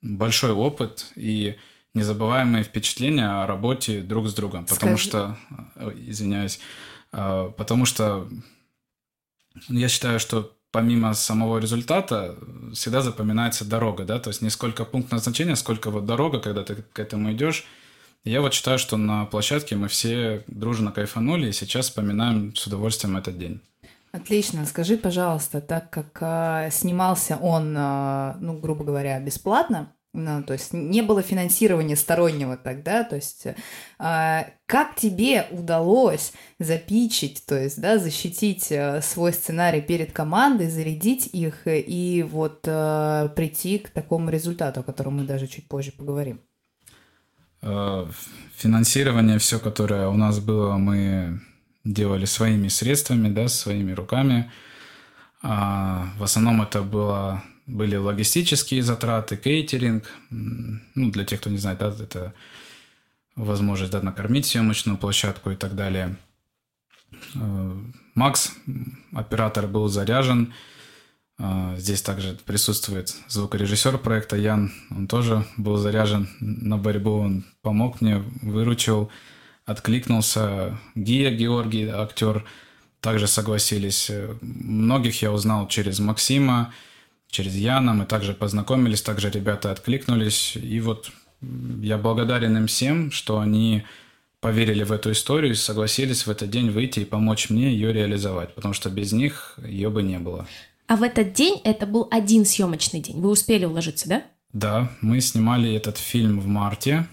большой 0.06 0.52
опыт 0.52 1.12
и 1.16 1.56
незабываемые 1.94 2.62
впечатления 2.62 3.42
о 3.42 3.46
работе 3.46 4.00
друг 4.00 4.28
с 4.28 4.34
другом. 4.34 4.66
Потому 4.66 4.98
Скажи. 4.98 5.08
что, 5.08 5.38
извиняюсь, 5.96 6.60
а, 7.12 7.50
потому 7.50 7.86
что 7.86 8.28
я 9.68 9.88
считаю, 9.88 10.20
что 10.20 10.56
помимо 10.70 11.14
самого 11.14 11.58
результата 11.58 12.36
всегда 12.74 13.00
запоминается 13.00 13.64
дорога, 13.64 14.04
да, 14.04 14.18
то 14.18 14.28
есть 14.28 14.42
не 14.42 14.50
сколько 14.50 14.84
пункт 14.84 15.10
назначения, 15.10 15.56
сколько 15.56 15.90
вот 15.90 16.04
дорога, 16.04 16.38
когда 16.38 16.62
ты 16.62 16.76
к 16.76 16.98
этому 16.98 17.32
идешь. 17.32 17.66
Я 18.24 18.40
вот 18.40 18.52
считаю, 18.52 18.78
что 18.78 18.96
на 18.96 19.24
площадке 19.24 19.76
мы 19.76 19.88
все 19.88 20.44
дружно 20.48 20.92
кайфанули 20.92 21.48
и 21.48 21.52
сейчас 21.52 21.86
вспоминаем 21.86 22.54
с 22.54 22.66
удовольствием 22.66 23.16
этот 23.16 23.38
день. 23.38 23.60
Отлично. 24.12 24.66
Скажи, 24.66 24.96
пожалуйста, 24.96 25.60
так 25.60 25.90
как 25.90 26.18
э, 26.20 26.70
снимался 26.72 27.36
он, 27.36 27.74
э, 27.76 28.34
ну, 28.40 28.58
грубо 28.58 28.84
говоря, 28.84 29.20
бесплатно, 29.20 29.92
ну, 30.16 30.42
то 30.42 30.54
есть 30.54 30.72
не 30.72 31.02
было 31.02 31.22
финансирования 31.22 31.96
стороннего 31.96 32.56
тогда, 32.56 33.04
то 33.04 33.16
есть 33.16 33.46
э, 33.46 33.54
как 34.66 34.96
тебе 34.96 35.46
удалось 35.50 36.32
запичить, 36.58 37.44
то 37.46 37.56
есть, 37.58 37.80
да, 37.80 37.98
защитить 37.98 38.72
э, 38.72 39.00
свой 39.02 39.32
сценарий 39.32 39.80
перед 39.80 40.12
командой, 40.12 40.68
зарядить 40.68 41.28
их 41.32 41.62
и 41.66 42.26
вот 42.28 42.60
э, 42.66 43.28
прийти 43.36 43.78
к 43.78 43.90
такому 43.90 44.30
результату, 44.30 44.80
о 44.80 44.82
котором 44.82 45.18
мы 45.18 45.24
даже 45.24 45.46
чуть 45.46 45.68
позже 45.68 45.92
поговорим? 45.92 46.40
Э, 47.62 48.06
финансирование, 48.56 49.38
все, 49.38 49.58
которое 49.58 50.08
у 50.08 50.16
нас 50.16 50.40
было, 50.40 50.76
мы 50.76 51.40
делали 51.84 52.24
своими 52.24 52.68
средствами, 52.68 53.28
да, 53.28 53.48
своими 53.48 53.92
руками. 53.92 54.50
А 55.42 56.08
в 56.18 56.24
основном 56.24 56.62
это 56.62 56.82
было, 56.82 57.42
были 57.66 57.96
логистические 57.96 58.82
затраты, 58.82 59.36
кейтеринг. 59.36 60.04
Ну, 60.30 61.10
для 61.10 61.24
тех, 61.24 61.40
кто 61.40 61.50
не 61.50 61.58
знает, 61.58 61.78
да, 61.78 61.88
это 61.88 62.34
возможность 63.34 63.92
да, 63.92 64.00
накормить 64.02 64.46
съемочную 64.46 64.98
площадку 64.98 65.50
и 65.50 65.56
так 65.56 65.74
далее. 65.74 66.16
Э, 67.34 67.76
Макс, 68.14 68.52
оператор, 69.12 69.66
был 69.66 69.88
заряжен. 69.88 70.54
А, 71.38 71.76
здесь 71.76 72.00
также 72.00 72.38
присутствует 72.46 73.14
звукорежиссер 73.28 73.98
проекта 73.98 74.36
Ян. 74.36 74.72
Он 74.90 75.06
тоже 75.06 75.44
был 75.58 75.76
заряжен 75.76 76.28
на 76.40 76.78
борьбу. 76.78 77.18
Он 77.18 77.44
помог 77.62 78.00
мне, 78.00 78.22
выручил 78.40 79.10
откликнулся. 79.66 80.78
Гия 80.94 81.30
Георгий, 81.30 81.88
актер, 81.88 82.44
также 83.00 83.26
согласились. 83.26 84.10
Многих 84.40 85.20
я 85.20 85.32
узнал 85.32 85.68
через 85.68 85.98
Максима, 85.98 86.72
через 87.36 87.54
Яна. 87.54 87.92
Мы 87.92 88.06
также 88.06 88.34
познакомились, 88.34 89.02
также 89.02 89.30
ребята 89.30 89.70
откликнулись. 89.70 90.56
И 90.56 90.80
вот 90.80 91.10
я 91.82 91.98
благодарен 91.98 92.56
им 92.56 92.66
всем, 92.66 93.10
что 93.10 93.38
они 93.38 93.84
поверили 94.40 94.84
в 94.84 94.92
эту 94.92 95.12
историю 95.12 95.52
и 95.52 95.56
согласились 95.56 96.26
в 96.26 96.30
этот 96.30 96.50
день 96.50 96.70
выйти 96.70 97.00
и 97.00 97.04
помочь 97.04 97.50
мне 97.50 97.72
ее 97.72 97.92
реализовать, 97.92 98.54
потому 98.54 98.74
что 98.74 98.90
без 98.90 99.12
них 99.12 99.58
ее 99.64 99.90
бы 99.90 100.02
не 100.02 100.18
было. 100.18 100.46
А 100.86 100.96
в 100.96 101.02
этот 101.02 101.32
день 101.32 101.60
это 101.64 101.86
был 101.86 102.08
один 102.10 102.44
съемочный 102.44 103.00
день. 103.00 103.20
Вы 103.20 103.30
успели 103.30 103.64
уложиться, 103.64 104.08
да? 104.08 104.22
Да, 104.52 104.90
мы 105.00 105.20
снимали 105.20 105.74
этот 105.74 105.98
фильм 105.98 106.40
в 106.40 106.46
марте 106.46 107.06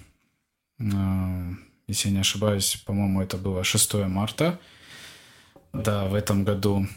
если 1.87 2.09
я 2.09 2.15
не 2.15 2.19
ошибаюсь, 2.21 2.81
по-моему, 2.85 3.21
это 3.21 3.37
было 3.37 3.63
6 3.63 3.93
марта, 4.07 4.59
да, 5.73 6.05
в 6.05 6.13
этом 6.13 6.43
году. 6.43 6.87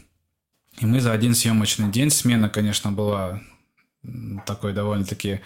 И 0.80 0.86
мы 0.86 1.00
за 1.00 1.12
один 1.12 1.34
съемочный 1.34 1.90
день, 1.90 2.10
смена, 2.10 2.48
конечно, 2.48 2.92
была 2.92 3.40
такой 4.46 4.72
довольно-таки 4.72 5.40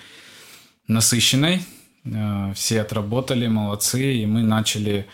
насыщенной. 0.86 1.62
Э, 2.04 2.52
все 2.54 2.80
отработали, 2.80 3.46
молодцы, 3.46 4.14
и 4.14 4.26
мы 4.26 4.42
начали... 4.42 5.06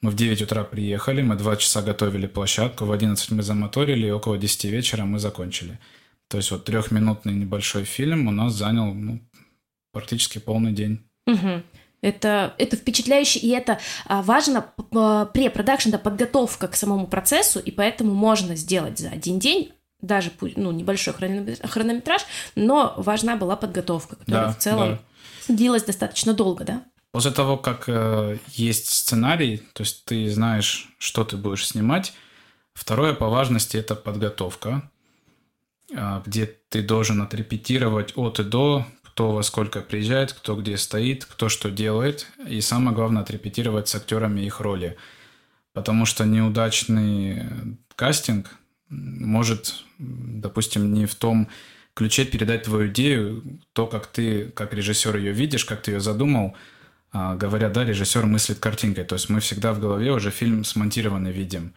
Мы 0.00 0.10
в 0.10 0.16
9 0.16 0.42
утра 0.42 0.64
приехали, 0.64 1.22
мы 1.22 1.36
2 1.36 1.56
часа 1.56 1.80
готовили 1.80 2.26
площадку, 2.26 2.86
в 2.86 2.92
11 2.92 3.30
мы 3.30 3.42
замоторили, 3.42 4.08
и 4.08 4.10
около 4.10 4.36
10 4.36 4.64
вечера 4.64 5.04
мы 5.04 5.20
закончили. 5.20 5.78
То 6.28 6.38
есть 6.38 6.50
вот 6.50 6.64
трехминутный 6.64 7.34
небольшой 7.34 7.84
фильм 7.84 8.26
у 8.26 8.32
нас 8.32 8.52
занял 8.54 8.92
ну, 8.92 9.20
практически 9.92 10.38
полный 10.38 10.72
день. 10.72 11.04
Угу. 11.28 11.62
Это, 12.02 12.54
это 12.58 12.76
впечатляюще, 12.76 13.38
и 13.38 13.48
это 13.50 13.78
а, 14.06 14.22
важно 14.22 14.66
препродакшн, 15.32 15.90
да, 15.90 15.98
подготовка 15.98 16.66
к 16.66 16.74
самому 16.74 17.06
процессу, 17.06 17.60
и 17.60 17.70
поэтому 17.70 18.12
можно 18.12 18.56
сделать 18.56 18.98
за 18.98 19.08
один 19.10 19.38
день 19.38 19.72
даже 20.02 20.32
ну, 20.56 20.72
небольшой 20.72 21.14
хронометраж, 21.14 22.22
но 22.56 22.94
важна 22.96 23.36
была 23.36 23.56
подготовка, 23.56 24.16
которая 24.16 24.46
да, 24.46 24.52
в 24.52 24.58
целом 24.58 24.98
да. 25.48 25.54
длилась 25.54 25.84
достаточно 25.84 26.34
долго, 26.34 26.64
да? 26.64 26.82
После 27.12 27.30
того, 27.30 27.56
как 27.56 27.84
э, 27.88 28.38
есть 28.54 28.88
сценарий, 28.88 29.62
то 29.74 29.82
есть 29.82 30.04
ты 30.04 30.28
знаешь, 30.30 30.88
что 30.98 31.24
ты 31.24 31.36
будешь 31.36 31.68
снимать, 31.68 32.14
второе 32.74 33.12
по 33.12 33.28
важности 33.28 33.76
это 33.76 33.94
подготовка, 33.94 34.90
э, 35.94 36.22
где 36.26 36.46
ты 36.46 36.82
должен 36.82 37.22
отрепетировать 37.22 38.14
от 38.16 38.40
и 38.40 38.44
до 38.44 38.86
кто 39.12 39.32
во 39.32 39.42
сколько 39.42 39.82
приезжает, 39.82 40.32
кто 40.32 40.56
где 40.56 40.78
стоит, 40.78 41.26
кто 41.26 41.50
что 41.50 41.70
делает. 41.70 42.26
И 42.48 42.62
самое 42.62 42.96
главное, 42.96 43.20
отрепетировать 43.20 43.88
с 43.88 43.94
актерами 43.94 44.40
их 44.40 44.60
роли. 44.60 44.96
Потому 45.74 46.06
что 46.06 46.24
неудачный 46.24 47.42
кастинг 47.94 48.50
может, 48.88 49.74
допустим, 49.98 50.94
не 50.94 51.04
в 51.04 51.14
том 51.14 51.48
ключе 51.94 52.24
передать 52.24 52.62
твою 52.62 52.88
идею, 52.88 53.60
то, 53.74 53.86
как 53.86 54.06
ты, 54.06 54.46
как 54.46 54.72
режиссер 54.72 55.14
ее 55.16 55.32
видишь, 55.32 55.66
как 55.66 55.82
ты 55.82 55.92
ее 55.92 56.00
задумал, 56.00 56.56
а, 57.10 57.36
говоря, 57.36 57.68
да, 57.68 57.84
режиссер 57.84 58.24
мыслит 58.24 58.60
картинкой. 58.60 59.04
То 59.04 59.16
есть 59.16 59.28
мы 59.28 59.40
всегда 59.40 59.74
в 59.74 59.80
голове 59.80 60.10
уже 60.10 60.30
фильм 60.30 60.64
смонтированный 60.64 61.32
видим. 61.32 61.74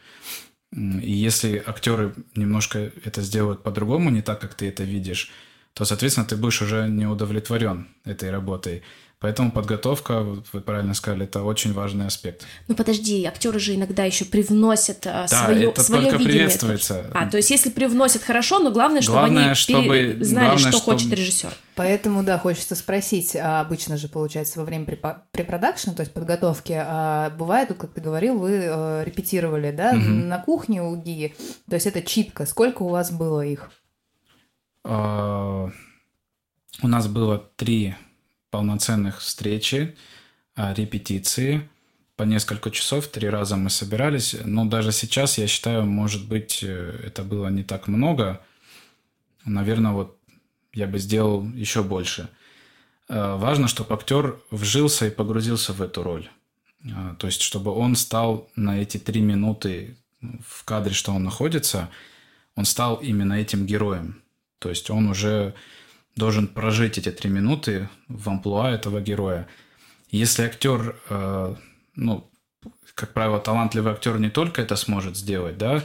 И 0.74 1.12
если 1.12 1.62
актеры 1.66 2.16
немножко 2.34 2.94
это 3.04 3.22
сделают 3.22 3.62
по-другому, 3.62 4.10
не 4.10 4.22
так, 4.22 4.40
как 4.40 4.54
ты 4.54 4.70
это 4.70 4.84
видишь, 4.84 5.32
то, 5.76 5.84
соответственно, 5.84 6.26
ты 6.26 6.38
будешь 6.38 6.62
уже 6.62 6.88
не 6.88 7.06
удовлетворен 7.06 7.90
этой 8.06 8.32
работой. 8.32 8.82
Поэтому 9.20 9.52
подготовка, 9.52 10.22
вы 10.22 10.62
правильно 10.62 10.94
сказали, 10.94 11.26
это 11.26 11.44
очень 11.44 11.74
важный 11.74 12.08
аспект. 12.08 12.46
Ну 12.68 12.76
подожди, 12.76 13.26
актеры 13.26 13.60
же 13.60 13.76
иногда 13.76 14.06
еще 14.06 14.24
привносят 14.24 15.06
а, 15.06 15.26
да, 15.30 15.46
свое, 15.46 15.70
это 15.70 15.84
свое 15.84 16.04
только 16.04 16.18
видение. 16.18 16.40
приветствуется. 16.40 17.10
А, 17.14 17.30
то 17.30 17.38
есть 17.38 17.50
если 17.50 17.70
привносят 17.70 18.24
хорошо, 18.24 18.60
но 18.60 18.72
главное, 18.72 19.02
чтобы 19.02 19.20
главное, 19.20 19.46
они 19.48 19.56
чтобы, 19.56 19.84
пере... 19.84 20.24
знали, 20.24 20.46
главное, 20.46 20.72
что 20.72 20.80
чтобы... 20.80 20.94
хочет 20.94 21.12
режиссер. 21.14 21.54
Поэтому, 21.76 22.24
да, 22.24 22.38
хочется 22.38 22.76
спросить, 22.76 23.36
а 23.36 23.62
обычно 23.62 23.98
же, 23.98 24.08
получается, 24.08 24.60
во 24.60 24.66
время 24.66 24.86
препродакшена, 24.86 25.94
то 25.94 26.04
есть 26.04 26.14
подготовки, 26.14 26.74
а 26.74 27.32
бывает, 27.32 27.74
как 27.78 27.94
ты 27.94 28.00
говорил, 28.00 28.38
вы 28.38 28.62
э, 28.64 29.04
репетировали, 29.04 29.72
да, 29.72 29.92
угу. 29.92 30.00
на 30.00 30.40
кухне 30.40 30.84
у 30.84 30.96
Гии, 30.96 31.36
то 31.70 31.76
есть 31.76 31.88
это 31.88 32.02
читка, 32.02 32.46
сколько 32.46 32.84
у 32.84 32.90
вас 32.90 33.12
было 33.12 33.42
их? 33.42 33.72
А, 34.88 35.72
у 36.84 36.88
нас 36.88 37.08
было 37.08 37.40
три 37.56 37.96
полноценных 38.52 39.20
встречи, 39.20 39.96
а, 40.56 40.74
репетиции 40.74 41.68
по 42.16 42.24
несколько 42.24 42.70
часов, 42.70 43.08
три 43.08 43.28
раза 43.28 43.58
мы 43.58 43.70
собирались. 43.70 44.36
Но 44.46 44.66
даже 44.66 44.92
сейчас, 44.92 45.38
я 45.38 45.48
считаю, 45.48 45.86
может 45.86 46.30
быть, 46.30 46.60
э, 46.62 47.02
это 47.04 47.24
было 47.24 47.48
не 47.50 47.64
так 47.64 47.88
много. 47.88 48.42
Наверное, 49.44 49.92
вот 49.92 50.18
я 50.72 50.88
бы 50.88 51.00
сделал 51.00 51.44
еще 51.50 51.84
больше. 51.84 52.30
Важно, 53.08 53.68
чтобы 53.68 53.94
актер 53.94 54.40
вжился 54.50 55.08
и 55.08 55.12
погрузился 55.12 55.74
в 55.74 55.82
эту 55.82 56.02
роль. 56.02 56.28
То 57.20 57.28
есть, 57.28 57.42
чтобы 57.42 57.72
он 57.72 57.96
стал 57.96 58.50
на 58.56 58.82
эти 58.82 58.98
три 58.98 59.22
минуты 59.22 59.98
в 60.22 60.64
кадре, 60.64 60.94
что 60.94 61.12
он 61.12 61.24
находится, 61.24 61.92
он 62.56 62.66
стал 62.66 62.96
именно 62.96 63.34
этим 63.34 63.68
героем. 63.68 64.25
То 64.60 64.70
есть 64.70 64.90
он 64.90 65.08
уже 65.08 65.54
должен 66.16 66.48
прожить 66.48 66.98
эти 66.98 67.12
три 67.12 67.30
минуты 67.30 67.90
в 68.08 68.30
амплуа 68.30 68.72
этого 68.72 69.02
героя. 69.02 69.48
Если 70.10 70.44
актер, 70.44 70.96
э, 71.10 71.56
ну, 71.96 72.30
как 72.94 73.14
правило, 73.14 73.40
талантливый 73.40 73.92
актер 73.92 74.18
не 74.20 74.30
только 74.30 74.62
это 74.62 74.76
сможет 74.76 75.18
сделать, 75.18 75.58
да, 75.58 75.84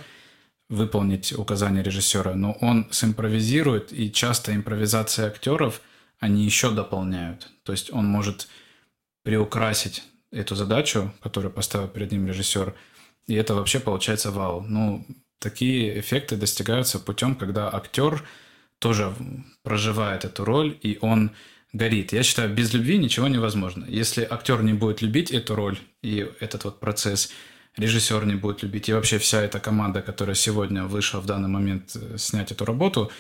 выполнить 0.69 1.33
указания 1.33 1.83
режиссера, 1.83 2.35
но 2.35 2.53
он 2.61 2.87
симпровизирует, 2.93 3.93
и 3.93 4.13
часто 4.13 4.55
импровизация 4.55 5.27
актеров 5.27 5.81
они 6.21 6.45
еще 6.45 6.71
дополняют. 6.71 7.49
То 7.65 7.73
есть 7.73 7.93
он 7.93 8.07
может 8.07 8.47
приукрасить 9.25 10.05
эту 10.31 10.55
задачу, 10.55 11.13
которую 11.23 11.53
поставил 11.53 11.89
перед 11.89 12.13
ним 12.13 12.29
режиссер, 12.29 12.75
и 13.27 13.35
это 13.35 13.55
вообще 13.55 13.81
получается 13.81 14.31
вау. 14.31 14.61
Ну, 14.61 15.05
такие 15.41 15.99
эффекты 15.99 16.37
достигаются 16.37 17.01
путем, 17.01 17.35
когда 17.35 17.69
актер– 17.75 18.25
тоже 18.81 19.15
проживает 19.63 20.25
эту 20.25 20.45
роль, 20.45 20.77
и 20.83 20.99
он 21.01 21.31
горит. 21.73 22.13
Я 22.13 22.25
считаю, 22.25 22.53
без 22.53 22.75
любви 22.75 22.99
ничего 22.99 23.29
невозможно. 23.29 23.85
Если 23.89 24.27
актер 24.29 24.63
не 24.63 24.73
будет 24.73 25.03
любить 25.03 25.31
эту 25.31 25.55
роль 25.55 25.79
и 26.03 26.29
этот 26.41 26.65
вот 26.65 26.81
процесс, 26.81 27.31
режиссер 27.77 28.27
не 28.27 28.35
будет 28.35 28.63
любить, 28.63 28.89
и 28.89 28.93
вообще 28.93 29.19
вся 29.19 29.43
эта 29.43 29.61
команда, 29.61 30.03
которая 30.03 30.35
сегодня 30.35 30.85
вышла 30.85 31.21
в 31.21 31.27
данный 31.27 31.49
момент 31.49 31.95
э, 31.95 32.19
снять 32.19 32.51
эту 32.51 32.65
работу, 32.65 33.13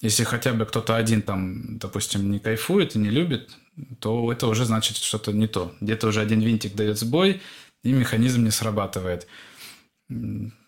если 0.00 0.24
хотя 0.24 0.52
бы 0.52 0.66
кто-то 0.66 0.94
один 0.94 1.22
там, 1.22 1.78
допустим, 1.78 2.30
не 2.30 2.38
кайфует 2.38 2.94
и 2.94 2.98
не 2.98 3.10
любит, 3.10 3.50
то 3.98 4.30
это 4.30 4.46
уже 4.46 4.64
значит 4.64 4.98
что-то 4.98 5.32
не 5.32 5.46
то. 5.46 5.74
Где-то 5.80 6.08
уже 6.08 6.20
один 6.20 6.40
винтик 6.40 6.74
дает 6.74 6.98
сбой, 6.98 7.40
и 7.82 7.92
механизм 7.92 8.44
не 8.44 8.50
срабатывает. 8.50 9.26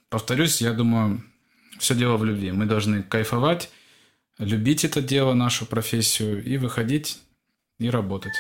Повторюсь, 0.09 0.63
я 0.63 0.73
думаю, 0.73 1.23
все 1.79 1.95
дело 1.95 2.17
в 2.17 2.25
любви. 2.25 2.53
Мы 2.53 2.65
должны 2.65 3.03
кайфовать, 3.03 3.71
любить 4.39 4.85
это 4.85 5.01
дело, 5.01 5.35
нашу 5.35 5.67
профессию 5.67 6.43
и 6.43 6.57
выходить 6.57 7.21
и 7.79 7.91
работать. 7.91 8.33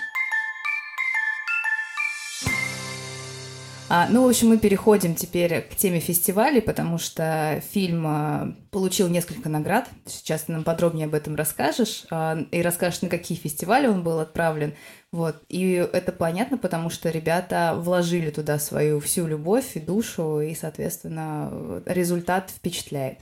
А, 3.90 4.06
ну, 4.10 4.26
в 4.26 4.28
общем, 4.28 4.48
мы 4.48 4.58
переходим 4.58 5.14
теперь 5.14 5.62
к 5.62 5.74
теме 5.74 5.98
фестивалей, 5.98 6.60
потому 6.60 6.98
что 6.98 7.62
фильм 7.72 8.04
а, 8.06 8.54
получил 8.70 9.08
несколько 9.08 9.48
наград. 9.48 9.88
Сейчас 10.04 10.42
ты 10.42 10.52
нам 10.52 10.62
подробнее 10.62 11.06
об 11.06 11.14
этом 11.14 11.36
расскажешь 11.36 12.04
а, 12.10 12.38
и 12.50 12.60
расскажешь, 12.60 13.00
на 13.00 13.08
какие 13.08 13.38
фестивали 13.38 13.86
он 13.86 14.02
был 14.02 14.18
отправлен. 14.18 14.74
Вот. 15.10 15.42
И 15.48 15.72
это 15.72 16.12
понятно, 16.12 16.58
потому 16.58 16.90
что 16.90 17.08
ребята 17.08 17.72
вложили 17.78 18.28
туда 18.28 18.58
свою 18.58 19.00
всю 19.00 19.26
любовь 19.26 19.74
и 19.74 19.80
душу, 19.80 20.40
и, 20.40 20.54
соответственно, 20.54 21.82
результат 21.86 22.50
впечатляет. 22.50 23.20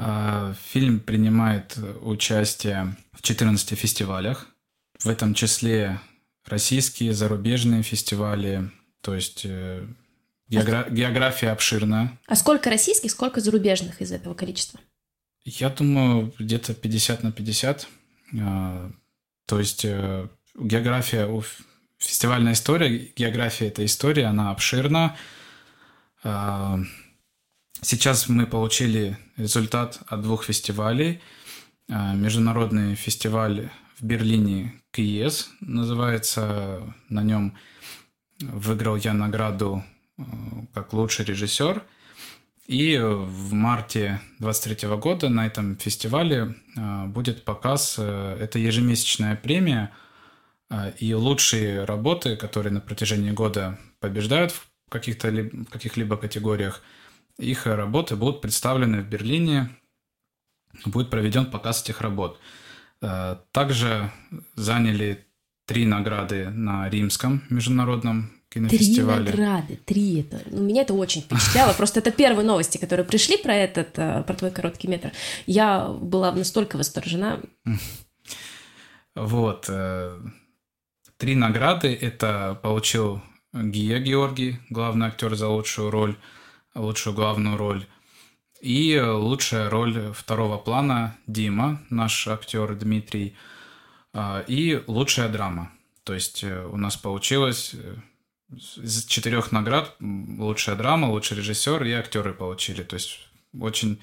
А, 0.00 0.54
Фильм 0.70 1.00
принимает 1.00 1.76
участие 2.02 2.96
в 3.12 3.22
14 3.22 3.76
фестивалях, 3.76 4.46
в 5.00 5.08
этом 5.08 5.34
числе 5.34 6.00
российские, 6.46 7.12
зарубежные 7.12 7.82
фестивали, 7.82 8.70
то 9.00 9.14
есть 9.14 9.42
э, 9.44 9.84
геогра- 10.48 10.88
география 10.90 11.50
обширна. 11.50 12.16
А 12.26 12.36
сколько 12.36 12.70
российских, 12.70 13.10
сколько 13.10 13.40
зарубежных 13.40 14.00
из 14.00 14.12
этого 14.12 14.34
количества? 14.34 14.80
Я 15.44 15.68
думаю, 15.68 16.32
где-то 16.38 16.74
50 16.74 17.24
на 17.24 17.32
50. 17.32 17.88
А, 18.40 18.90
То 19.46 19.58
есть 19.58 19.84
э, 19.84 20.28
география, 20.56 21.26
у 21.26 21.42
фестивальная 21.98 22.52
история, 22.52 23.10
география 23.16 23.66
этой 23.66 23.86
истории, 23.86 24.22
она 24.22 24.52
обширна. 24.52 25.16
Сейчас 27.80 28.28
мы 28.28 28.46
получили 28.46 29.16
результат 29.36 30.00
от 30.08 30.22
двух 30.22 30.44
фестивалей. 30.44 31.20
А, 31.88 32.14
Международный 32.14 32.96
фестиваль 32.96 33.70
в 33.98 34.04
Берлине 34.04 34.82
КИЕС 34.90 35.50
называется. 35.60 36.82
На 37.08 37.22
нем 37.22 37.56
выиграл 38.40 38.96
я 38.96 39.14
награду 39.14 39.84
э, 40.16 40.22
как 40.74 40.92
лучший 40.92 41.24
режиссер. 41.24 41.84
И 42.66 42.98
в 42.98 43.52
марте 43.52 44.20
23 44.40 44.88
года 44.96 45.28
на 45.28 45.46
этом 45.46 45.76
фестивале 45.76 46.56
э, 46.76 47.06
будет 47.06 47.44
показ. 47.44 47.94
э, 47.98 48.38
Это 48.40 48.58
ежемесячная 48.58 49.36
премия. 49.36 49.92
И 50.98 51.14
лучшие 51.14 51.84
работы, 51.84 52.36
которые 52.36 52.74
на 52.74 52.82
протяжении 52.82 53.30
года 53.30 53.78
побеждают 54.00 54.52
в 54.52 54.68
каких-то 54.90 55.32
каких-либо 55.70 56.18
категориях, 56.18 56.82
их 57.38 57.66
работы 57.66 58.16
будут 58.16 58.40
представлены 58.40 59.02
в 59.02 59.08
Берлине. 59.08 59.70
Будет 60.84 61.10
проведен 61.10 61.46
показ 61.46 61.82
этих 61.82 62.00
работ. 62.00 62.38
Э, 63.00 63.36
Также 63.52 64.10
заняли 64.54 65.26
три 65.66 65.86
награды 65.86 66.50
на 66.50 66.88
Римском 66.88 67.42
международном 67.50 68.30
Три 68.50 68.60
кинофестивале. 68.62 69.30
награды, 69.30 69.76
три. 69.84 70.20
Это, 70.22 70.40
ну, 70.50 70.62
меня 70.62 70.82
это 70.82 70.94
очень 70.94 71.20
впечатляло. 71.20 71.72
Просто 71.76 72.00
это 72.00 72.10
первые 72.10 72.46
новости, 72.46 72.78
которые 72.78 73.04
пришли 73.04 73.36
про 73.36 73.54
этот, 73.54 73.98
э, 73.98 74.22
про 74.22 74.34
твой 74.34 74.50
короткий 74.50 74.88
метр. 74.88 75.12
Я 75.46 75.88
была 75.88 76.32
настолько 76.32 76.76
восторжена. 76.76 77.40
Вот. 79.14 79.66
э, 79.68 80.18
Три 81.18 81.34
награды. 81.34 81.94
Это 81.94 82.58
получил 82.62 83.20
Гия 83.52 83.98
Георгий, 83.98 84.58
главный 84.70 85.08
актер 85.08 85.34
за 85.34 85.48
лучшую 85.48 85.90
роль, 85.90 86.16
лучшую 86.74 87.14
главную 87.14 87.56
роль. 87.56 87.86
И 88.60 88.98
лучшая 88.98 89.70
роль 89.70 90.12
второго 90.12 90.58
плана 90.58 91.16
Дима, 91.26 91.80
наш 91.90 92.26
актер 92.26 92.74
Дмитрий. 92.74 93.36
А, 94.12 94.44
И 94.48 94.82
лучшая 94.86 95.28
драма. 95.28 95.70
То 96.04 96.14
есть 96.14 96.42
э, 96.42 96.66
у 96.66 96.76
нас 96.76 96.96
получилось 96.96 97.74
э, 97.74 97.96
из 98.76 99.04
четырех 99.04 99.52
наград 99.52 99.94
лучшая 100.00 100.74
драма, 100.74 101.06
лучший 101.06 101.36
режиссер 101.36 101.84
и 101.84 101.92
актеры 101.92 102.32
получили. 102.32 102.82
То 102.82 102.94
есть 102.94 103.20
очень 103.58 104.00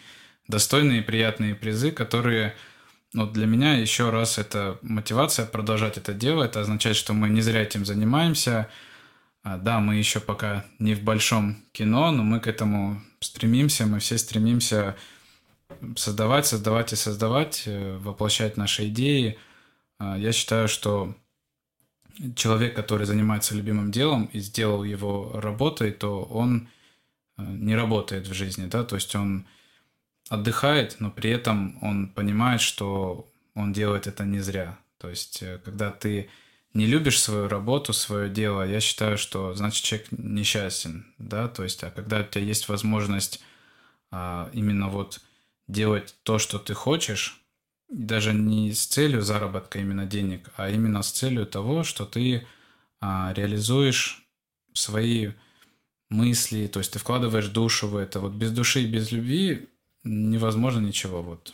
достойные 0.48 1.00
и 1.00 1.04
приятные 1.04 1.56
призы, 1.56 1.92
которые 1.92 2.56
но 3.16 3.26
для 3.26 3.46
меня 3.46 3.76
еще 3.76 4.10
раз 4.10 4.38
это 4.38 4.78
мотивация 4.82 5.46
продолжать 5.46 5.98
это 5.98 6.14
дело. 6.14 6.44
Это 6.44 6.60
означает, 6.60 6.98
что 6.98 7.14
мы 7.14 7.30
не 7.30 7.40
зря 7.40 7.62
этим 7.62 7.86
занимаемся. 7.86 8.68
А, 9.46 9.58
Да, 9.58 9.80
мы 9.80 9.96
еще 9.96 10.20
пока 10.20 10.66
не 10.80 10.96
в 10.96 11.04
большом 11.04 11.58
кино, 11.72 12.12
но 12.12 12.24
мы 12.24 12.40
к 12.40 12.48
этому 12.48 13.00
стремимся. 13.20 13.86
Мы 13.86 14.00
все 14.00 14.18
стремимся 14.18 14.98
создавать, 15.96 16.48
создавать 16.48 16.94
и 16.94 16.96
создавать, 16.96 17.64
э, 17.68 17.98
воплощать 17.98 18.58
наши 18.58 18.88
идеи. 18.88 19.38
А, 20.00 20.18
Я 20.18 20.32
считаю, 20.34 20.68
что 20.68 21.16
человек, 22.36 22.76
который 22.76 23.06
занимается 23.06 23.56
любимым 23.56 23.92
делом 23.92 24.26
и 24.34 24.40
сделал 24.40 24.84
его 24.84 25.40
работой, 25.40 25.92
то 25.92 26.24
он 26.24 26.68
э, 27.38 27.44
не 27.44 27.76
работает 27.76 28.28
в 28.28 28.34
жизни, 28.34 28.66
да, 28.66 28.84
то 28.84 28.96
есть 28.96 29.16
он 29.16 29.46
отдыхает, 30.30 30.96
но 31.00 31.12
при 31.12 31.30
этом 31.30 31.78
он 31.84 32.08
понимает, 32.10 32.62
что 32.62 33.30
он 33.54 33.74
делает 33.74 34.08
это 34.08 34.26
не 34.26 34.40
зря. 34.40 34.80
То 34.98 35.10
есть, 35.10 35.44
э, 35.44 35.60
когда 35.64 35.92
ты 35.92 36.30
не 36.76 36.86
любишь 36.86 37.22
свою 37.22 37.48
работу, 37.48 37.94
свое 37.94 38.30
дело, 38.30 38.62
я 38.68 38.82
считаю, 38.82 39.18
что 39.18 39.54
значит 39.56 39.84
человек 39.84 40.08
несчастен, 40.12 41.06
да, 41.18 41.48
то 41.48 41.64
есть, 41.64 41.82
а 41.84 41.90
когда 41.90 42.20
у 42.20 42.24
тебя 42.24 42.42
есть 42.42 42.68
возможность 42.68 43.42
а, 44.12 44.50
именно 44.52 44.90
вот 44.90 45.22
делать 45.70 46.16
то, 46.24 46.38
что 46.38 46.60
ты 46.60 46.74
хочешь, 46.74 47.42
даже 47.90 48.34
не 48.34 48.74
с 48.74 48.86
целью 48.88 49.22
заработка 49.22 49.80
именно 49.80 50.06
денег, 50.06 50.50
а 50.58 50.70
именно 50.70 51.02
с 51.02 51.12
целью 51.12 51.46
того, 51.46 51.84
что 51.84 52.06
ты 52.06 52.46
а, 53.00 53.32
реализуешь 53.34 54.28
свои 54.74 55.32
мысли, 56.10 56.68
то 56.68 56.80
есть 56.80 56.92
ты 56.92 57.00
вкладываешь 57.00 57.48
душу 57.48 57.88
в 57.88 57.96
это. 57.96 58.20
Вот 58.20 58.34
без 58.34 58.52
души 58.52 58.82
и 58.82 58.88
без 58.88 59.14
любви 59.14 59.70
невозможно 60.04 60.82
ничего, 60.82 61.22
вот 61.22 61.54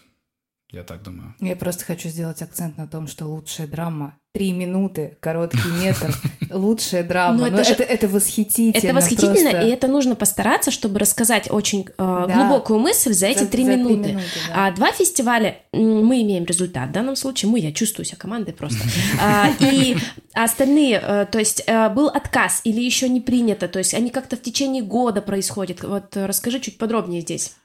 я 0.71 0.83
так 0.83 1.03
думаю. 1.03 1.35
Я 1.39 1.55
просто 1.55 1.83
хочу 1.85 2.09
сделать 2.09 2.41
акцент 2.41 2.77
на 2.77 2.87
том, 2.87 3.07
что 3.07 3.25
лучшая 3.25 3.67
драма 3.67 4.17
три 4.33 4.53
минуты, 4.53 5.17
короткий 5.19 5.69
метр, 5.83 6.15
лучшая 6.49 7.03
драма. 7.03 7.37
Ну, 7.37 7.39
Ну, 7.41 7.47
это 7.47 7.63
же- 7.65 7.73
это, 7.73 7.83
это 7.83 8.07
восхитительно. 8.07 8.77
Это 8.91 8.93
восхитительно, 8.95 9.51
просто. 9.51 9.67
и 9.67 9.69
это 9.71 9.87
нужно 9.89 10.15
постараться, 10.15 10.71
чтобы 10.71 10.99
рассказать 10.99 11.51
очень 11.51 11.81
э, 11.85 11.93
Да. 11.97 12.25
глубокую 12.27 12.79
мысль 12.79 13.11
за 13.11 13.25
эти 13.27 13.39
три 13.39 13.65
за 13.65 13.71
три 13.73 13.79
минуты. 13.83 14.09
минуты, 14.11 14.25
да. 14.47 14.67
А 14.67 14.71
два 14.71 14.93
фестиваля 14.93 15.57
мы 15.73 16.21
имеем 16.21 16.45
результат. 16.45 16.89
В 16.89 16.93
данном 16.93 17.17
случае 17.17 17.51
мы, 17.51 17.59
я 17.59 17.73
чувствую 17.73 18.05
себя 18.05 18.17
командой 18.17 18.53
просто. 18.53 18.79
А, 19.21 19.49
И 19.59 19.97
остальные, 20.33 21.01
э, 21.03 21.25
то 21.29 21.37
есть 21.39 21.63
э, 21.67 21.89
был 21.89 22.07
отказ 22.07 22.61
или 22.63 22.79
еще 22.81 23.09
не 23.09 23.19
принято, 23.19 23.67
то 23.67 23.79
есть 23.79 23.93
они 23.93 24.09
как-то 24.11 24.37
в 24.37 24.41
течение 24.41 24.81
года 24.81 25.21
происходят. 25.21 25.83
Вот 25.83 26.15
э, 26.15 26.25
расскажи 26.25 26.61
чуть 26.61 26.77
подробнее 26.77 27.19
здесь. 27.19 27.55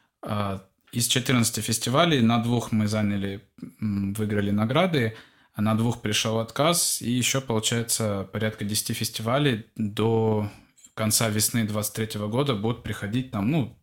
Из 0.96 1.09
14 1.09 1.62
фестивалей 1.62 2.22
на 2.22 2.38
двух 2.38 2.72
мы 2.72 2.87
заняли, 2.87 3.46
выиграли 3.80 4.50
награды, 4.50 5.14
а 5.52 5.61
на 5.61 5.74
двух 5.74 6.00
пришел 6.00 6.38
отказ, 6.38 7.02
и 7.02 7.11
еще, 7.11 7.42
получается, 7.42 8.26
порядка 8.32 8.64
10 8.64 8.96
фестивалей 8.96 9.66
до 9.76 10.50
конца 10.94 11.28
весны 11.28 11.64
23 11.64 12.18
года 12.28 12.54
будут 12.54 12.82
приходить 12.82 13.30
там, 13.30 13.50
ну, 13.50 13.78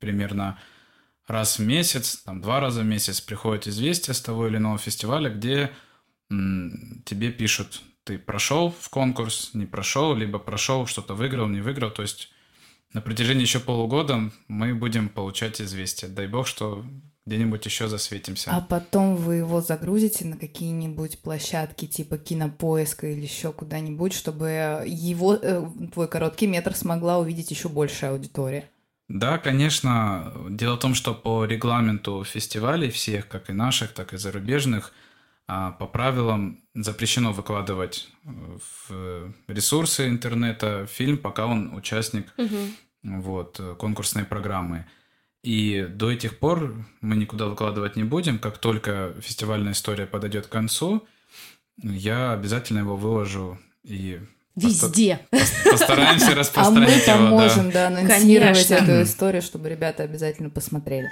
примерно 0.00 0.58
раз 1.26 1.58
в 1.58 1.62
месяц, 1.62 2.18
там, 2.26 2.42
два 2.42 2.60
раза 2.60 2.82
в 2.82 2.84
месяц 2.84 3.22
приходит 3.22 3.66
известие 3.66 4.12
с 4.12 4.20
того 4.20 4.46
или 4.46 4.58
иного 4.58 4.76
фестиваля, 4.76 5.30
где 5.30 5.70
м, 6.30 7.02
тебе 7.06 7.32
пишут, 7.32 7.80
ты 8.04 8.18
прошел 8.18 8.70
в 8.78 8.90
конкурс, 8.90 9.52
не 9.54 9.64
прошел, 9.64 10.14
либо 10.14 10.38
прошел, 10.38 10.84
что-то 10.84 11.14
выиграл, 11.14 11.48
не 11.48 11.62
выиграл, 11.62 11.90
то 11.90 12.02
есть 12.02 12.30
на 12.92 13.00
протяжении 13.00 13.42
еще 13.42 13.60
полугода 13.60 14.30
мы 14.48 14.74
будем 14.74 15.08
получать 15.08 15.60
известия. 15.60 16.08
Дай 16.08 16.26
бог, 16.26 16.46
что 16.46 16.84
где-нибудь 17.26 17.64
еще 17.64 17.86
засветимся. 17.86 18.50
А 18.50 18.60
потом 18.60 19.14
вы 19.14 19.36
его 19.36 19.60
загрузите 19.60 20.24
на 20.24 20.36
какие-нибудь 20.36 21.20
площадки 21.20 21.86
типа 21.86 22.18
кинопоиска 22.18 23.06
или 23.06 23.22
еще 23.22 23.52
куда-нибудь, 23.52 24.12
чтобы 24.12 24.84
его, 24.86 25.34
э, 25.34 25.64
твой 25.92 26.08
короткий 26.08 26.46
метр 26.46 26.74
смогла 26.74 27.18
увидеть 27.18 27.50
еще 27.50 27.68
большая 27.68 28.12
аудитория. 28.12 28.68
Да, 29.08 29.38
конечно. 29.38 30.32
Дело 30.50 30.76
в 30.76 30.80
том, 30.80 30.94
что 30.94 31.14
по 31.14 31.44
регламенту 31.44 32.24
фестивалей 32.24 32.90
всех, 32.90 33.28
как 33.28 33.50
и 33.50 33.52
наших, 33.52 33.92
так 33.92 34.12
и 34.12 34.16
зарубежных, 34.16 34.92
а, 35.52 35.72
по 35.72 35.86
правилам 35.86 36.60
запрещено 36.76 37.32
выкладывать 37.32 38.08
э, 38.24 38.30
в 38.88 39.32
ресурсы 39.48 40.06
интернета 40.06 40.86
фильм, 40.86 41.18
пока 41.18 41.46
он 41.46 41.74
участник 41.74 42.32
вот, 43.02 43.58
э, 43.58 43.74
конкурсной 43.76 44.24
программы. 44.24 44.86
И 45.42 45.88
до 45.90 46.12
этих 46.12 46.38
пор 46.38 46.76
мы 47.00 47.16
никуда 47.16 47.46
выкладывать 47.46 47.96
не 47.96 48.04
будем. 48.04 48.38
Как 48.38 48.58
только 48.58 49.12
фестивальная 49.20 49.72
история 49.72 50.06
подойдет 50.06 50.46
к 50.46 50.50
концу, 50.50 51.04
я 51.82 52.32
обязательно 52.32 52.78
его 52.78 52.94
выложу 52.94 53.58
и 53.82 54.20
Везде. 54.54 55.18
пос- 55.32 55.68
постараемся 55.68 56.26
А 56.26 56.30
мы 56.30 56.34
распространить 56.36 57.06
там 57.06 57.24
можем, 57.24 57.72
да, 57.72 57.88
анонсировать 57.88 58.68
Конечно. 58.68 58.74
эту 58.74 59.02
историю, 59.02 59.42
чтобы 59.42 59.68
ребята 59.68 60.04
обязательно 60.04 60.50
посмотрели. 60.50 61.08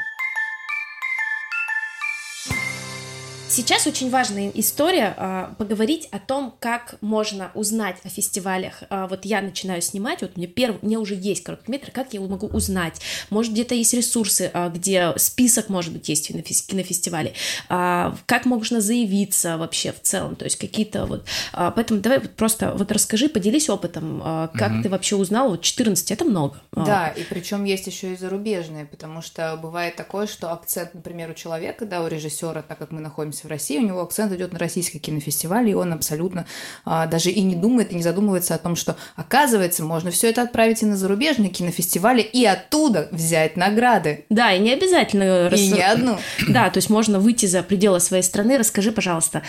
Сейчас 3.59 3.88
очень 3.88 4.09
важная 4.09 4.53
история 4.55 5.14
а, 5.16 5.53
поговорить 5.59 6.07
о 6.12 6.21
том, 6.21 6.55
как 6.61 6.94
можно 7.01 7.51
узнать 7.55 7.97
о 8.05 8.09
фестивалях. 8.09 8.85
А, 8.88 9.09
вот 9.09 9.25
я 9.25 9.42
начинаю 9.42 9.83
снимать, 9.83 10.23
вот 10.23 10.37
мне 10.37 10.47
первый, 10.47 10.79
мне 10.83 10.97
уже 10.97 11.16
есть 11.16 11.42
короткометр, 11.42 11.90
как 11.90 12.12
я 12.12 12.21
могу 12.21 12.47
узнать? 12.47 13.01
Может 13.31 13.55
где-то 13.55 13.75
есть 13.75 13.92
ресурсы, 13.94 14.49
а, 14.55 14.68
где 14.68 15.12
список 15.16 15.71
может 15.71 15.92
быть 15.92 16.09
есть 16.09 16.33
на 16.33 16.40
кинофестивале? 16.42 17.33
А, 17.68 18.14
как 18.27 18.44
можно 18.47 18.81
заявиться 18.81 19.57
вообще 19.59 19.90
в 19.90 20.03
целом? 20.03 20.37
То 20.37 20.44
есть 20.44 20.55
какие-то 20.55 21.07
вот. 21.07 21.25
А, 21.53 21.73
поэтому 21.73 21.99
давай 21.99 22.21
вот 22.21 22.37
просто 22.37 22.73
вот 22.75 22.92
расскажи, 22.92 23.29
поделись 23.29 23.68
опытом, 23.68 24.23
а, 24.25 24.49
как 24.55 24.71
Мгм. 24.71 24.83
ты 24.85 24.88
вообще 24.88 25.16
узнал? 25.16 25.51
Вот 25.51 25.62
14 25.62 26.12
это 26.12 26.25
много. 26.25 26.61
А, 26.77 26.87
Да, 26.87 27.09
и 27.09 27.25
причем 27.25 27.64
есть 27.64 27.88
еще 27.88 28.12
и 28.12 28.16
зарубежные, 28.16 28.87
потому 28.87 29.21
что 29.21 29.59
бывает 29.61 29.97
такое, 29.97 30.29
что 30.29 30.53
акцент, 30.53 30.94
например, 30.94 31.31
у 31.31 31.35
человека, 31.35 31.87
да, 31.87 32.05
у 32.05 32.07
режиссера, 32.07 32.62
так 32.62 32.79
как 32.79 32.92
мы 32.92 33.01
находимся 33.01 33.47
в 33.48 33.50
России, 33.50 33.78
у 33.78 33.82
него 33.82 34.00
акцент 34.02 34.32
идет 34.32 34.52
на 34.52 34.58
российский 34.61 35.00
кинофестиваль, 35.00 35.68
и 35.68 35.74
он 35.74 35.92
абсолютно 35.92 36.46
а, 36.84 37.06
даже 37.06 37.30
и 37.30 37.40
не 37.42 37.56
думает, 37.56 37.90
и 37.90 37.96
не 37.96 38.02
задумывается 38.02 38.54
о 38.54 38.58
том, 38.58 38.76
что, 38.76 38.96
оказывается, 39.16 39.82
можно 39.82 40.11
все 40.12 40.28
это 40.30 40.42
отправить 40.42 40.82
и 40.82 40.87
на 40.87 40.96
зарубежные 40.96 41.50
кинофестивали, 41.50 42.22
и 42.22 42.44
оттуда 42.44 43.08
взять 43.11 43.56
награды. 43.56 44.26
Да, 44.30 44.52
и 44.52 44.61
не 44.61 44.72
обязательно... 44.72 45.50
рас- 45.50 45.58
И 45.61 45.72
не 45.72 45.82
одну. 45.82 46.18
Да, 46.48 46.70
то 46.70 46.78
есть 46.78 46.90
можно 46.90 47.18
выйти 47.18 47.46
за 47.46 47.62
пределы 47.64 47.98
своей 48.00 48.22
страны. 48.22 48.58
Расскажи, 48.58 48.92
пожалуйста, 48.92 49.42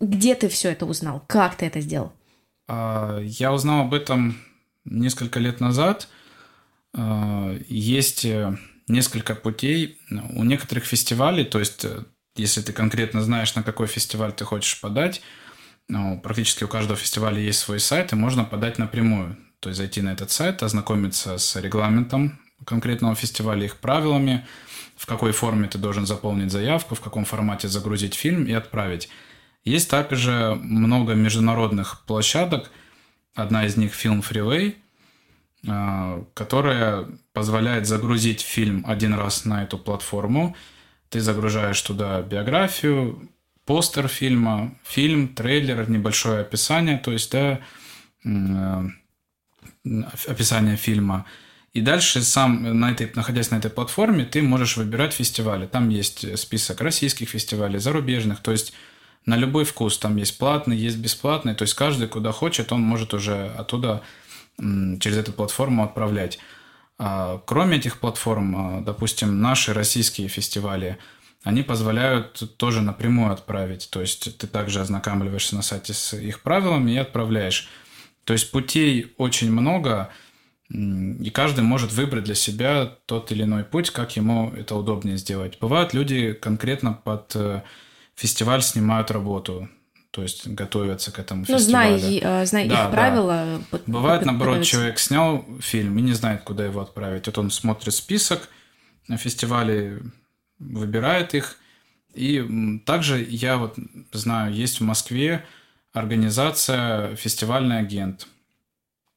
где 0.00 0.34
ты 0.34 0.48
все 0.48 0.70
это 0.72 0.84
узнал? 0.86 1.22
Как 1.26 1.54
ты 1.54 1.66
это 1.66 1.80
сделал? 1.80 2.12
А, 2.68 3.18
Я 3.20 3.52
узнал 3.52 3.82
об 3.82 3.94
этом 3.94 4.36
несколько 4.84 5.38
лет 5.40 5.60
назад. 5.60 6.08
А, 6.96 7.56
Есть 7.68 8.24
э, 8.24 8.56
несколько 8.88 9.34
путей. 9.34 9.98
У 10.34 10.44
некоторых 10.44 10.84
фестивалей, 10.84 11.44
то 11.44 11.58
есть 11.58 11.84
э, 11.84 12.04
если 12.36 12.60
ты 12.60 12.72
конкретно 12.72 13.22
знаешь, 13.22 13.54
на 13.54 13.62
какой 13.62 13.86
фестиваль 13.86 14.32
ты 14.32 14.44
хочешь 14.44 14.80
подать, 14.80 15.22
ну, 15.88 16.18
практически 16.20 16.64
у 16.64 16.68
каждого 16.68 16.96
фестиваля 16.96 17.38
есть 17.38 17.60
свой 17.60 17.80
сайт, 17.80 18.12
и 18.12 18.16
можно 18.16 18.44
подать 18.44 18.78
напрямую. 18.78 19.36
То 19.60 19.68
есть 19.70 19.78
зайти 19.78 20.02
на 20.02 20.10
этот 20.12 20.30
сайт, 20.30 20.62
ознакомиться 20.62 21.38
с 21.38 21.56
регламентом 21.56 22.38
конкретного 22.64 23.14
фестиваля, 23.14 23.64
их 23.64 23.76
правилами, 23.76 24.46
в 24.96 25.06
какой 25.06 25.32
форме 25.32 25.68
ты 25.68 25.78
должен 25.78 26.06
заполнить 26.06 26.50
заявку, 26.50 26.94
в 26.94 27.00
каком 27.00 27.24
формате 27.24 27.68
загрузить 27.68 28.14
фильм 28.14 28.44
и 28.44 28.52
отправить. 28.52 29.08
Есть 29.64 29.90
также 29.90 30.56
много 30.60 31.14
международных 31.14 32.04
площадок. 32.06 32.70
Одна 33.34 33.66
из 33.66 33.76
них 33.76 33.92
Film 33.92 34.22
Freeway, 34.22 34.76
а, 35.66 36.24
которая 36.34 37.08
позволяет 37.32 37.86
загрузить 37.86 38.42
фильм 38.42 38.84
один 38.86 39.14
раз 39.14 39.44
на 39.44 39.62
эту 39.62 39.78
платформу. 39.78 40.54
Ты 41.14 41.20
загружаешь 41.20 41.80
туда 41.80 42.20
биографию, 42.22 43.30
постер 43.66 44.08
фильма, 44.08 44.74
фильм, 44.82 45.28
трейлер, 45.28 45.88
небольшое 45.88 46.40
описание, 46.40 46.98
то 46.98 47.12
есть 47.12 47.30
да, 47.30 47.60
э, 48.24 48.82
описание 50.26 50.74
фильма. 50.76 51.24
И 51.72 51.80
дальше 51.80 52.20
сам, 52.20 52.80
на 52.80 52.90
этой, 52.90 53.12
находясь 53.14 53.52
на 53.52 53.58
этой 53.58 53.70
платформе, 53.70 54.24
ты 54.24 54.42
можешь 54.42 54.76
выбирать 54.76 55.12
фестивали. 55.12 55.66
Там 55.66 55.88
есть 55.88 56.36
список 56.36 56.80
российских 56.80 57.28
фестивалей, 57.28 57.78
зарубежных, 57.78 58.40
то 58.40 58.50
есть 58.50 58.72
на 59.24 59.36
любой 59.36 59.64
вкус. 59.64 59.98
Там 59.98 60.16
есть 60.16 60.36
платный, 60.36 60.76
есть 60.76 60.96
бесплатный. 60.96 61.54
То 61.54 61.62
есть 61.62 61.74
каждый, 61.74 62.08
куда 62.08 62.32
хочет, 62.32 62.72
он 62.72 62.80
может 62.80 63.14
уже 63.14 63.52
оттуда 63.56 64.02
через 64.58 65.16
эту 65.16 65.32
платформу 65.32 65.84
отправлять. 65.84 66.40
А, 66.98 67.38
Кроме 67.46 67.78
этих 67.78 67.98
платформ, 68.00 68.56
а, 68.56 68.80
допустим, 68.80 69.40
наши 69.40 69.72
российские 69.72 70.28
фестивали, 70.28 70.98
они 71.42 71.62
позволяют 71.62 72.56
тоже 72.56 72.80
напрямую 72.80 73.32
отправить. 73.32 73.88
То 73.90 74.00
есть 74.00 74.38
ты 74.38 74.46
также 74.46 74.80
ознакомливаешься 74.80 75.56
на 75.56 75.62
сайте 75.62 75.92
с 75.92 76.14
их 76.14 76.42
правилами 76.42 76.92
и 76.92 76.96
отправляешь. 76.96 77.68
То 78.24 78.32
есть 78.32 78.50
путей 78.50 79.12
очень 79.18 79.52
много, 79.52 80.10
и 80.70 81.30
каждый 81.30 81.62
может 81.62 81.92
выбрать 81.92 82.24
для 82.24 82.34
себя 82.34 82.86
тот 83.06 83.30
или 83.30 83.42
иной 83.42 83.64
путь, 83.64 83.90
как 83.90 84.16
ему 84.16 84.50
это 84.56 84.74
удобнее 84.74 85.18
сделать. 85.18 85.58
Бывают 85.60 85.92
люди 85.92 86.32
конкретно 86.32 86.94
под 86.94 87.36
э, 87.36 87.62
фестиваль 88.14 88.62
снимают 88.62 89.10
работу, 89.10 89.68
то 90.14 90.22
есть 90.22 90.46
готовятся 90.46 91.10
к 91.10 91.18
этому 91.18 91.44
Ну, 91.48 91.58
фестивалю. 91.58 91.98
знай, 91.98 92.20
э, 92.22 92.46
знай 92.46 92.68
Да, 92.68 92.74
их 92.74 92.80
да. 92.80 92.88
правила. 92.90 93.60
под- 93.70 93.82
Бывает, 93.86 94.20
под- 94.20 94.26
наоборот, 94.26 94.62
человек 94.62 94.98
снял 95.00 95.44
фильм 95.60 95.98
и 95.98 96.02
не 96.02 96.12
знает, 96.12 96.42
куда 96.44 96.64
его 96.64 96.80
отправить. 96.80 97.26
Вот 97.26 97.36
он 97.38 97.50
смотрит 97.50 97.92
список 97.94 98.48
на 99.08 99.16
фестивале, 99.16 100.00
выбирает 100.60 101.34
их. 101.34 101.56
И 102.14 102.80
также 102.86 103.26
я 103.28 103.56
вот 103.56 103.74
знаю, 104.12 104.54
есть 104.54 104.78
в 104.80 104.84
Москве 104.84 105.44
организация 105.92 107.16
«Фестивальный 107.16 107.78
агент», 107.80 108.28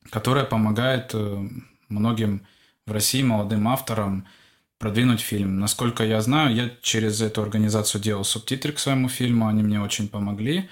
которая 0.10 0.46
помогает 0.46 1.12
э, 1.14 1.48
многим 1.90 2.42
в 2.88 2.92
России 2.92 3.22
молодым 3.22 3.68
авторам 3.68 4.26
продвинуть 4.80 5.22
фильм. 5.22 5.60
Насколько 5.60 6.04
я 6.04 6.22
знаю, 6.22 6.56
я 6.56 6.70
через 6.82 7.22
эту 7.22 7.42
организацию 7.44 8.02
делал 8.02 8.24
субтитры 8.24 8.72
к 8.74 8.80
своему 8.80 9.10
фильму, 9.10 9.48
они 9.48 9.62
мне 9.64 9.80
очень 9.82 10.08
помогли. 10.08 10.70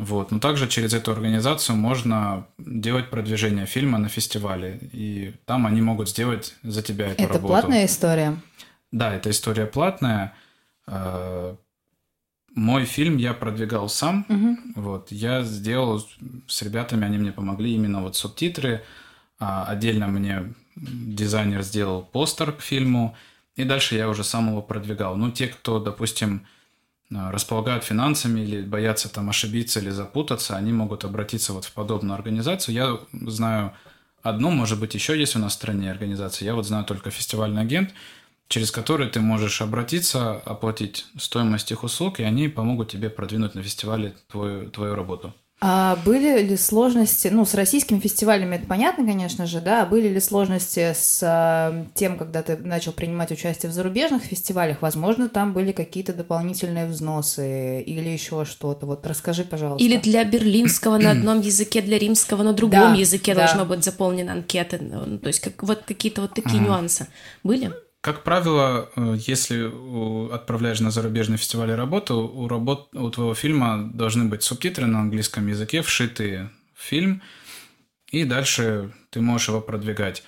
Вот. 0.00 0.30
Но 0.30 0.38
также 0.38 0.66
через 0.66 0.94
эту 0.94 1.12
организацию 1.12 1.76
можно 1.76 2.46
делать 2.58 3.10
продвижение 3.10 3.66
фильма 3.66 3.98
на 3.98 4.08
фестивале. 4.08 4.78
И 4.92 5.34
там 5.44 5.66
они 5.66 5.82
могут 5.82 6.08
сделать 6.08 6.54
за 6.62 6.82
тебя 6.82 7.08
эту 7.08 7.22
Это 7.24 7.34
работу. 7.34 7.48
платная 7.48 7.84
история. 7.84 8.36
Да, 8.92 9.14
эта 9.14 9.28
история 9.30 9.66
платная. 9.66 10.32
Э, 10.86 11.54
Мой 12.54 12.84
фильм 12.84 13.18
я 13.18 13.34
продвигал 13.34 13.88
сам. 13.88 14.24
Мгм. 14.28 14.72
Вот, 14.74 15.12
я 15.12 15.42
сделал 15.44 16.04
с 16.48 16.62
ребятами, 16.62 17.04
они 17.04 17.18
мне 17.18 17.30
помогли 17.32 17.74
именно 17.74 18.02
вот 18.02 18.16
субтитры. 18.16 18.82
А 19.38 19.64
отдельно 19.66 20.08
мне 20.08 20.54
дизайнер 20.76 21.62
сделал 21.62 22.02
постер 22.02 22.52
к 22.52 22.60
фильму. 22.62 23.14
И 23.54 23.64
дальше 23.64 23.96
я 23.96 24.08
уже 24.08 24.24
сам 24.24 24.48
его 24.48 24.62
продвигал. 24.62 25.16
Ну, 25.16 25.30
те, 25.30 25.46
кто, 25.48 25.78
допустим, 25.78 26.46
располагают 27.10 27.84
финансами 27.84 28.40
или 28.40 28.62
боятся 28.62 29.12
там 29.12 29.28
ошибиться 29.28 29.80
или 29.80 29.90
запутаться, 29.90 30.56
они 30.56 30.72
могут 30.72 31.04
обратиться 31.04 31.52
вот 31.52 31.64
в 31.64 31.72
подобную 31.72 32.14
организацию. 32.14 32.74
Я 32.74 32.98
знаю 33.28 33.72
одну, 34.22 34.50
может 34.50 34.78
быть, 34.78 34.94
еще 34.94 35.18
есть 35.18 35.36
у 35.36 35.38
нас 35.38 35.52
в 35.52 35.56
стране 35.56 35.90
организация. 35.90 36.46
Я 36.46 36.54
вот 36.54 36.66
знаю 36.66 36.84
только 36.84 37.10
фестивальный 37.10 37.62
агент, 37.62 37.90
через 38.48 38.70
который 38.70 39.08
ты 39.08 39.20
можешь 39.20 39.60
обратиться, 39.60 40.32
оплатить 40.32 41.06
стоимость 41.18 41.72
их 41.72 41.82
услуг, 41.84 42.20
и 42.20 42.22
они 42.22 42.48
помогут 42.48 42.90
тебе 42.90 43.10
продвинуть 43.10 43.54
на 43.54 43.62
фестивале 43.62 44.14
твою, 44.28 44.70
твою 44.70 44.94
работу. 44.94 45.34
А 45.62 45.96
были 46.06 46.40
ли 46.40 46.56
сложности, 46.56 47.28
ну, 47.28 47.44
с 47.44 47.52
российскими 47.52 47.98
фестивалями 47.98 48.56
это 48.56 48.66
понятно, 48.66 49.04
конечно 49.04 49.44
же, 49.44 49.60
да, 49.60 49.82
а 49.82 49.86
были 49.86 50.08
ли 50.08 50.18
сложности 50.18 50.94
с 50.94 51.20
а, 51.22 51.84
тем, 51.94 52.16
когда 52.16 52.42
ты 52.42 52.56
начал 52.56 52.92
принимать 52.92 53.30
участие 53.30 53.70
в 53.70 53.74
зарубежных 53.74 54.22
фестивалях? 54.22 54.80
Возможно, 54.80 55.28
там 55.28 55.52
были 55.52 55.72
какие-то 55.72 56.14
дополнительные 56.14 56.86
взносы 56.86 57.82
или 57.82 58.08
еще 58.08 58.46
что-то. 58.46 58.86
Вот 58.86 59.06
расскажи, 59.06 59.44
пожалуйста. 59.44 59.84
Или 59.84 59.98
для 59.98 60.24
берлинского 60.24 60.96
на 60.96 61.10
одном 61.12 61.42
языке, 61.42 61.82
для 61.82 61.98
римского 61.98 62.42
на 62.42 62.54
другом 62.54 62.94
Да, 62.94 62.98
языке 62.98 63.34
да. 63.34 63.44
должно 63.44 63.66
быть 63.66 63.84
заполнена 63.84 64.32
анкета. 64.32 64.78
Ну, 64.80 65.18
то 65.18 65.26
есть 65.26 65.40
как, 65.40 65.62
вот 65.62 65.82
какие-то 65.86 66.22
вот 66.22 66.32
такие 66.32 66.56
Ага. 66.56 66.68
нюансы 66.68 67.06
были? 67.42 67.70
Как 68.00 68.24
правило, 68.24 68.88
э, 68.96 69.16
если 69.26 69.70
отправляешь 70.32 70.80
на 70.80 70.90
зарубежный 70.90 71.36
фестиваль 71.36 71.72
работу, 71.72 72.16
у, 72.16 72.48
работ, 72.48 72.88
у 72.94 73.10
твоего 73.10 73.34
фильма 73.34 73.90
должны 73.92 74.24
быть 74.24 74.42
субтитры 74.42 74.86
на 74.86 75.00
английском 75.00 75.46
языке, 75.46 75.82
вшитые 75.82 76.50
в 76.74 76.82
фильм, 76.82 77.20
и 78.10 78.24
дальше 78.24 78.92
ты 79.10 79.20
можешь 79.20 79.48
его 79.48 79.60
продвигать. 79.60 80.22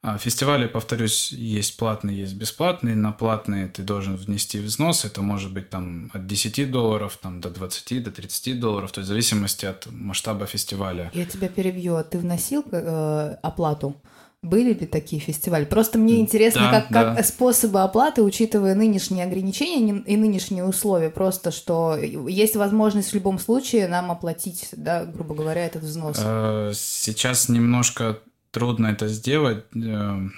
А 0.00 0.16
фестивали, 0.16 0.68
повторюсь, 0.68 1.32
есть 1.32 1.76
платные, 1.76 2.20
есть 2.20 2.34
бесплатные. 2.34 2.94
На 2.94 3.10
платные 3.10 3.66
ты 3.66 3.82
должен 3.82 4.14
внести 4.14 4.60
взнос. 4.60 5.04
Это 5.04 5.22
может 5.22 5.52
быть 5.52 5.70
там 5.70 6.08
от 6.14 6.28
10 6.28 6.70
долларов 6.70 7.18
там, 7.20 7.40
до 7.40 7.50
20, 7.50 8.04
до 8.04 8.12
30 8.12 8.60
долларов, 8.60 8.92
то 8.92 9.00
есть 9.00 9.06
в 9.06 9.08
зависимости 9.08 9.66
от 9.66 9.88
масштаба 9.90 10.46
фестиваля. 10.46 11.10
Я 11.14 11.26
тебя 11.26 11.48
перебью. 11.48 11.96
А 11.96 12.04
Ты 12.04 12.18
вносил 12.18 12.64
э, 12.70 13.36
оплату? 13.42 13.96
Были 14.42 14.72
ли 14.72 14.86
такие 14.86 15.20
фестивали? 15.20 15.64
Просто 15.64 15.98
мне 15.98 16.20
интересно, 16.20 16.60
Да, 16.62 16.70
как, 16.70 16.88
как 16.88 17.16
да. 17.16 17.22
способы 17.24 17.82
оплаты, 17.82 18.22
учитывая 18.22 18.76
нынешние 18.76 19.24
ограничения 19.24 19.98
и 20.06 20.16
нынешние 20.16 20.64
условия, 20.64 21.10
просто 21.10 21.50
что 21.50 21.96
есть 21.96 22.54
возможность 22.54 23.10
в 23.10 23.14
любом 23.14 23.40
случае 23.40 23.88
нам 23.88 24.12
оплатить, 24.12 24.68
да, 24.72 25.04
грубо 25.04 25.34
говоря, 25.34 25.66
этот 25.66 25.82
взнос. 25.82 26.18
Э, 26.22 26.70
Сейчас 26.72 27.48
немножко 27.48 28.20
трудно 28.52 28.86
это 28.88 29.08
сделать. 29.08 29.64
Э, 29.74 30.28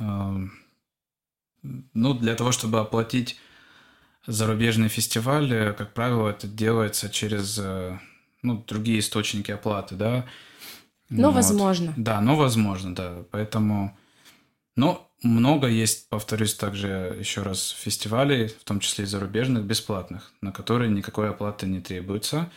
э, 0.00 0.34
Ну, 1.94 2.12
для 2.14 2.34
того, 2.34 2.52
чтобы 2.52 2.80
оплатить 2.80 3.38
зарубежный 4.26 4.88
фестиваль, 4.88 5.50
э, 5.50 5.72
как 5.72 5.94
правило, 5.94 6.28
это 6.28 6.46
делается 6.46 7.08
через 7.08 7.58
ну, 8.42 8.62
другие 8.68 8.98
источники 8.98 9.50
оплаты, 9.50 9.94
да. 9.94 10.26
Но 11.10 11.28
Вот. 11.28 11.36
возможно. 11.36 11.92
Да, 11.96 12.20
но 12.20 12.36
возможно, 12.36 12.94
да. 12.94 13.24
Поэтому 13.30 13.96
Но 14.76 15.08
много 15.22 15.68
есть, 15.68 16.08
повторюсь 16.08 16.54
также 16.54 17.16
еще 17.20 17.42
раз, 17.42 17.70
фестивалей, 17.70 18.48
в 18.48 18.64
том 18.64 18.80
числе 18.80 19.04
и 19.04 19.06
зарубежных, 19.06 19.62
бесплатных, 19.62 20.32
на 20.40 20.50
которые 20.50 20.90
никакой 20.90 21.30
оплаты 21.30 21.66
не 21.66 21.80
требуется, 21.80 22.50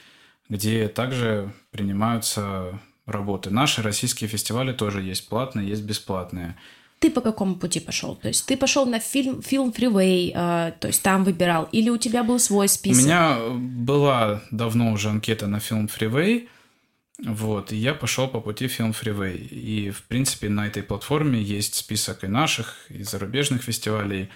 где 0.49 0.87
также 0.87 1.53
принимаются 1.69 2.79
работы. 3.05 3.51
Наши 3.51 3.81
российские 3.81 4.27
фестивали 4.29 4.73
тоже 4.73 5.01
есть 5.01 5.29
платные, 5.29 5.69
есть 5.69 5.83
бесплатные. 5.83 6.55
Ты 6.99 7.11
по 7.11 7.21
какому 7.21 7.55
пути 7.55 7.79
пошел? 7.79 8.15
То 8.15 8.27
есть 8.27 8.47
ты 8.47 8.57
пошел 8.57 8.85
на 8.87 8.99
фильм, 8.99 9.43
фильм 9.43 9.69
Freeway, 9.69 10.31
э, 10.33 10.71
то 10.79 10.87
есть 10.87 11.03
там 11.03 11.23
выбирал, 11.23 11.69
или 11.71 11.89
у 11.91 11.97
тебя 11.97 12.23
был 12.23 12.39
свой 12.39 12.67
список? 12.67 13.03
У 13.03 13.05
меня 13.05 13.37
была 13.51 14.41
давно 14.49 14.91
уже 14.91 15.09
анкета 15.09 15.45
на 15.45 15.59
фильм 15.59 15.85
Freeway, 15.85 16.47
вот, 17.19 17.71
и 17.71 17.75
я 17.75 17.95
пошел 17.95 18.27
по 18.27 18.41
пути 18.41 18.67
фильм 18.67 18.91
Freeway. 18.91 19.37
И, 19.37 19.89
в 19.89 20.03
принципе, 20.03 20.49
на 20.49 20.67
этой 20.67 20.83
платформе 20.83 21.41
есть 21.41 21.75
список 21.75 22.23
и 22.23 22.27
наших, 22.27 22.75
и 22.89 23.03
зарубежных 23.03 23.63
фестивалей. 23.63 24.29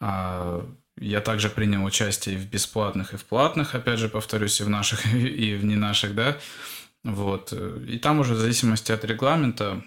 А, 0.00 0.66
я 0.96 1.20
также 1.20 1.50
принял 1.50 1.84
участие 1.84 2.36
и 2.36 2.38
в 2.38 2.48
бесплатных, 2.48 3.12
и 3.12 3.16
в 3.18 3.24
платных, 3.24 3.74
опять 3.74 3.98
же, 3.98 4.08
повторюсь, 4.08 4.60
и 4.60 4.64
в 4.64 4.70
наших, 4.70 5.06
и 5.14 5.54
в 5.54 5.64
не 5.64 5.76
наших, 5.76 6.14
да. 6.14 6.38
Вот. 7.04 7.52
И 7.52 7.98
там 7.98 8.20
уже 8.20 8.34
в 8.34 8.38
зависимости 8.38 8.92
от 8.92 9.04
регламента 9.04 9.82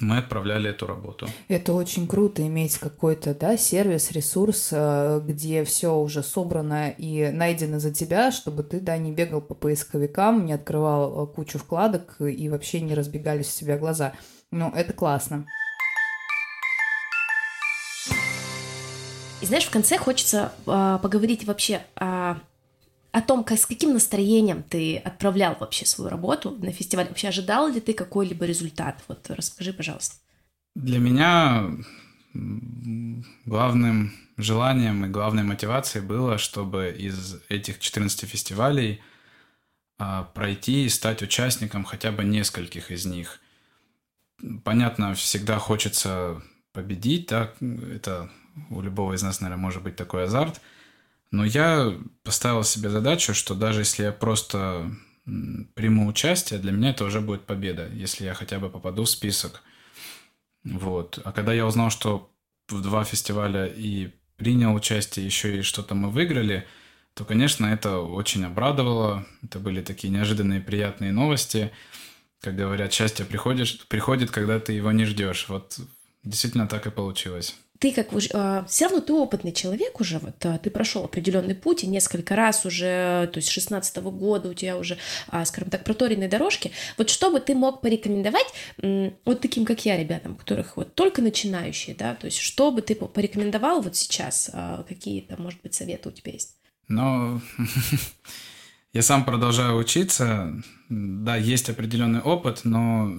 мы 0.00 0.18
отправляли 0.18 0.70
эту 0.70 0.86
работу. 0.86 1.28
Это 1.48 1.72
очень 1.72 2.06
круто 2.06 2.46
иметь 2.46 2.78
какой-то 2.78 3.34
да, 3.34 3.56
сервис, 3.56 4.12
ресурс, 4.12 4.68
э, 4.70 5.20
где 5.24 5.64
все 5.64 5.96
уже 5.96 6.22
собрано 6.22 6.90
и 6.90 7.30
найдено 7.30 7.78
за 7.78 7.92
тебя, 7.92 8.30
чтобы 8.30 8.62
ты 8.62 8.80
да, 8.80 8.96
не 8.96 9.12
бегал 9.12 9.40
по 9.40 9.54
поисковикам, 9.54 10.44
не 10.46 10.52
открывал 10.52 11.24
э, 11.24 11.34
кучу 11.34 11.58
вкладок 11.58 12.20
и 12.20 12.48
вообще 12.48 12.80
не 12.80 12.94
разбегались 12.94 13.54
у 13.56 13.60
тебя 13.60 13.76
глаза. 13.76 14.12
Ну, 14.50 14.70
это 14.74 14.92
классно. 14.92 15.46
И 19.40 19.46
знаешь, 19.46 19.64
в 19.64 19.70
конце 19.70 19.98
хочется 19.98 20.52
э, 20.66 20.98
поговорить 21.02 21.44
вообще 21.44 21.82
о 21.96 22.36
о 23.18 23.22
том, 23.22 23.42
как, 23.42 23.58
с 23.58 23.66
каким 23.66 23.92
настроением 23.94 24.62
ты 24.62 24.96
отправлял 24.96 25.56
вообще 25.58 25.84
свою 25.84 26.08
работу 26.08 26.52
на 26.52 26.70
фестиваль. 26.70 27.08
Вообще 27.08 27.28
ожидал 27.28 27.68
ли 27.68 27.80
ты 27.80 27.92
какой-либо 27.92 28.46
результат? 28.46 29.02
Вот 29.08 29.28
расскажи, 29.28 29.72
пожалуйста. 29.72 30.16
Для 30.76 30.98
меня 30.98 31.68
главным 33.44 34.12
желанием 34.36 35.04
и 35.04 35.08
главной 35.08 35.42
мотивацией 35.42 36.04
было, 36.04 36.38
чтобы 36.38 36.94
из 36.96 37.40
этих 37.48 37.80
14 37.80 38.28
фестивалей 38.28 39.00
а, 39.98 40.22
пройти 40.22 40.84
и 40.84 40.88
стать 40.88 41.20
участником 41.22 41.82
хотя 41.82 42.12
бы 42.12 42.22
нескольких 42.22 42.92
из 42.92 43.04
них. 43.04 43.40
Понятно, 44.62 45.14
всегда 45.14 45.58
хочется 45.58 46.40
победить, 46.72 47.26
да, 47.26 47.52
это 47.92 48.30
у 48.70 48.80
любого 48.80 49.14
из 49.14 49.22
нас, 49.22 49.40
наверное, 49.40 49.60
может 49.60 49.82
быть 49.82 49.96
такой 49.96 50.24
азарт– 50.24 50.60
но 51.30 51.44
я 51.44 51.94
поставил 52.22 52.64
себе 52.64 52.88
задачу, 52.88 53.34
что 53.34 53.54
даже 53.54 53.80
если 53.80 54.04
я 54.04 54.12
просто 54.12 54.90
приму 55.74 56.06
участие, 56.06 56.58
для 56.58 56.72
меня 56.72 56.90
это 56.90 57.04
уже 57.04 57.20
будет 57.20 57.44
победа, 57.44 57.88
если 57.92 58.24
я 58.24 58.34
хотя 58.34 58.58
бы 58.58 58.70
попаду 58.70 59.04
в 59.04 59.10
список. 59.10 59.62
Вот. 60.64 61.20
А 61.24 61.32
когда 61.32 61.52
я 61.52 61.66
узнал, 61.66 61.90
что 61.90 62.30
в 62.68 62.80
два 62.82 63.04
фестиваля 63.04 63.66
и 63.66 64.10
принял 64.36 64.74
участие, 64.74 65.26
еще 65.26 65.58
и 65.58 65.62
что-то 65.62 65.94
мы 65.94 66.10
выиграли, 66.10 66.66
то, 67.14 67.24
конечно, 67.24 67.66
это 67.66 67.98
очень 67.98 68.44
обрадовало. 68.44 69.26
Это 69.42 69.58
были 69.58 69.82
такие 69.82 70.12
неожиданные 70.12 70.60
приятные 70.60 71.12
новости. 71.12 71.72
Как 72.40 72.56
говорят, 72.56 72.92
счастье 72.92 73.26
приходит, 73.26 73.86
приходит, 73.88 74.30
когда 74.30 74.60
ты 74.60 74.72
его 74.72 74.92
не 74.92 75.04
ждешь. 75.04 75.46
Вот 75.48 75.78
действительно 76.22 76.68
так 76.68 76.86
и 76.86 76.90
получилось 76.90 77.56
ты 77.78 77.92
как 77.92 78.12
э, 78.12 78.18
а, 78.34 78.64
все 78.68 78.86
равно 78.86 79.00
ты 79.00 79.12
опытный 79.12 79.52
человек 79.52 80.00
уже, 80.00 80.18
вот 80.18 80.44
а, 80.44 80.58
ты 80.58 80.70
прошел 80.70 81.04
определенный 81.04 81.54
путь 81.54 81.84
и 81.84 81.86
несколько 81.86 82.34
раз 82.34 82.64
уже, 82.66 83.28
то 83.32 83.38
есть 83.38 83.48
16 83.48 83.98
-го 83.98 84.10
года 84.10 84.48
у 84.48 84.54
тебя 84.54 84.76
уже, 84.76 84.98
а, 85.28 85.44
скажем 85.44 85.70
так, 85.70 85.84
проторенные 85.84 86.28
дорожки. 86.28 86.72
Вот 86.96 87.10
что 87.10 87.30
бы 87.30 87.40
ты 87.40 87.54
мог 87.54 87.80
порекомендовать 87.80 88.46
вот 89.24 89.40
таким, 89.40 89.64
как 89.64 89.84
я, 89.84 89.96
ребятам, 89.96 90.34
которых 90.34 90.76
вот 90.76 90.94
только 90.94 91.22
начинающие, 91.22 91.94
да, 91.94 92.14
то 92.14 92.26
есть 92.26 92.38
что 92.38 92.70
бы 92.70 92.82
ты 92.82 92.94
порекомендовал 92.94 93.80
вот 93.80 93.96
сейчас, 93.96 94.50
а, 94.52 94.84
какие-то, 94.88 95.40
может 95.40 95.62
быть, 95.62 95.74
советы 95.74 96.08
у 96.08 96.12
тебя 96.12 96.32
есть? 96.32 96.56
Ну, 96.88 97.40
я 98.92 99.02
сам 99.02 99.24
продолжаю 99.24 99.76
учиться, 99.76 100.52
да, 100.88 101.36
есть 101.36 101.70
определенный 101.70 102.20
опыт, 102.20 102.60
но 102.64 103.12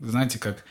знаете, 0.00 0.38
как 0.38 0.64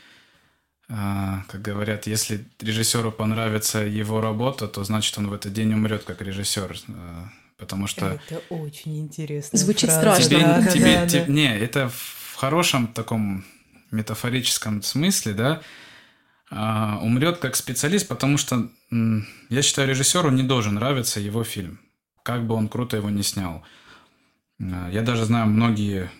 как 0.88 1.60
говорят, 1.60 2.06
если 2.06 2.46
режиссеру 2.60 3.12
понравится 3.12 3.80
его 3.80 4.22
работа, 4.22 4.68
то 4.68 4.84
значит 4.84 5.18
он 5.18 5.28
в 5.28 5.34
этот 5.34 5.52
день 5.52 5.74
умрет 5.74 6.04
как 6.04 6.22
режиссер. 6.22 6.80
А, 6.88 7.28
потому 7.58 7.86
что... 7.86 8.06
Это 8.06 8.40
очень 8.48 8.98
интересно. 8.98 9.58
Звучит 9.58 9.90
фраза. 9.90 10.22
страшно. 10.22 10.24
Тебе, 10.24 10.38
да, 10.40 10.70
тебе, 10.70 10.94
да, 10.94 11.06
тебе, 11.06 11.24
да. 11.26 11.32
Не, 11.32 11.58
это 11.58 11.90
в 11.90 12.36
хорошем 12.36 12.86
таком 12.86 13.44
метафорическом 13.90 14.82
смысле, 14.82 15.34
да, 15.34 15.60
а, 16.50 16.98
умрет 17.02 17.38
как 17.38 17.56
специалист, 17.56 18.08
потому 18.08 18.38
что 18.38 18.70
я 18.90 19.62
считаю, 19.62 19.88
режиссеру 19.88 20.30
не 20.30 20.42
должен 20.42 20.74
нравиться 20.74 21.20
его 21.20 21.44
фильм, 21.44 21.80
как 22.22 22.46
бы 22.46 22.54
он 22.54 22.68
круто 22.68 22.96
его 22.96 23.10
не 23.10 23.22
снял. 23.22 23.62
Я 24.58 25.02
даже 25.02 25.26
знаю 25.26 25.46
многие 25.46 26.10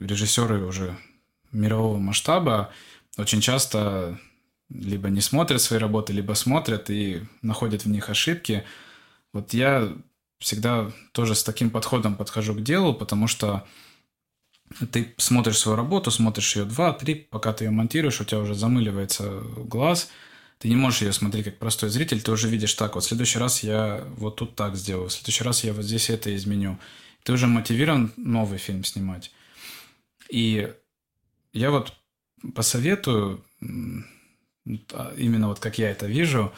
режиссеры 0.00 0.64
уже 0.64 0.96
мирового 1.52 1.98
масштаба, 1.98 2.72
очень 3.16 3.40
часто 3.40 4.18
либо 4.70 5.10
не 5.10 5.20
смотрят 5.20 5.60
свои 5.60 5.78
работы, 5.78 6.12
либо 6.12 6.32
смотрят 6.32 6.90
и 6.90 7.22
находят 7.42 7.84
в 7.84 7.88
них 7.88 8.08
ошибки. 8.08 8.64
Вот 9.32 9.52
я 9.52 9.92
всегда 10.38 10.90
тоже 11.12 11.34
с 11.34 11.44
таким 11.44 11.70
подходом 11.70 12.16
подхожу 12.16 12.54
к 12.54 12.62
делу, 12.62 12.94
потому 12.94 13.28
что 13.28 13.66
ты 14.90 15.14
смотришь 15.18 15.58
свою 15.58 15.76
работу, 15.76 16.10
смотришь 16.10 16.56
ее 16.56 16.64
два, 16.64 16.92
три, 16.92 17.14
пока 17.14 17.52
ты 17.52 17.64
ее 17.64 17.70
монтируешь, 17.70 18.20
у 18.20 18.24
тебя 18.24 18.40
уже 18.40 18.54
замыливается 18.54 19.40
глаз, 19.56 20.10
ты 20.58 20.68
не 20.68 20.76
можешь 20.76 21.02
ее 21.02 21.12
смотреть 21.12 21.44
как 21.44 21.58
простой 21.58 21.90
зритель, 21.90 22.22
ты 22.22 22.32
уже 22.32 22.48
видишь 22.48 22.74
так, 22.74 22.94
вот 22.94 23.04
в 23.04 23.06
следующий 23.06 23.38
раз 23.38 23.62
я 23.62 24.04
вот 24.16 24.36
тут 24.36 24.56
так 24.56 24.76
сделаю, 24.76 25.08
в 25.08 25.12
следующий 25.12 25.44
раз 25.44 25.64
я 25.64 25.72
вот 25.72 25.84
здесь 25.84 26.08
это 26.08 26.34
изменю. 26.34 26.78
Ты 27.22 27.32
уже 27.32 27.46
мотивирован 27.46 28.12
новый 28.16 28.58
фильм 28.58 28.84
снимать. 28.84 29.30
И 30.28 30.72
я 31.52 31.70
вот 31.70 31.92
посоветую, 32.54 33.44
а, 33.60 35.12
именно 35.16 35.48
вот 35.48 35.60
как 35.60 35.78
я 35.78 35.90
это 35.90 36.06
вижу, 36.06 36.52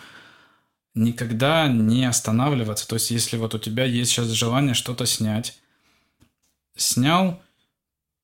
никогда 0.94 1.68
не 1.68 2.04
останавливаться. 2.04 2.86
То 2.86 2.94
есть, 2.96 3.10
если 3.10 3.36
вот 3.36 3.54
у 3.54 3.58
тебя 3.58 3.84
есть 3.84 4.10
сейчас 4.10 4.28
желание 4.28 4.74
что-то 4.74 5.06
снять, 5.06 5.58
снял, 6.76 7.42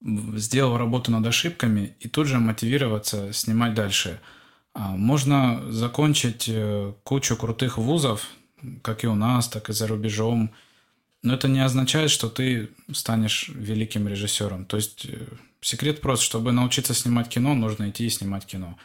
сделал 0.01 0.77
работу 0.77 1.11
над 1.11 1.27
ошибками 1.27 1.97
и 2.01 2.09
тут 2.09 2.27
же 2.27 2.39
мотивироваться 2.39 3.33
снимать 3.33 3.75
дальше. 3.75 4.21
А, 4.73 4.97
можно 4.97 5.71
закончить 5.71 6.49
э, 6.49 6.95
кучу 7.03 7.37
крутых 7.37 7.77
вузов, 7.77 8.29
как 8.83 9.05
и 9.05 9.09
у 9.09 9.15
нас, 9.15 9.49
так 9.49 9.69
и 9.69 9.73
за 9.73 9.87
рубежом, 9.87 10.53
но 11.23 11.35
это 11.35 11.49
не 11.49 11.61
означает, 11.61 12.11
что 12.11 12.29
ты 12.29 12.71
станешь 12.93 13.51
великим 13.55 14.09
режиссером. 14.09 14.65
То 14.65 14.77
есть 14.77 15.07
э, 15.07 15.27
секрет 15.61 16.01
прост. 16.01 16.23
Чтобы 16.23 16.53
научиться 16.53 16.95
снимать 16.95 17.29
кино, 17.29 17.55
нужно 17.55 17.91
идти 17.91 18.07
и 18.07 18.11
снимать 18.11 18.47
кино. 18.47 18.79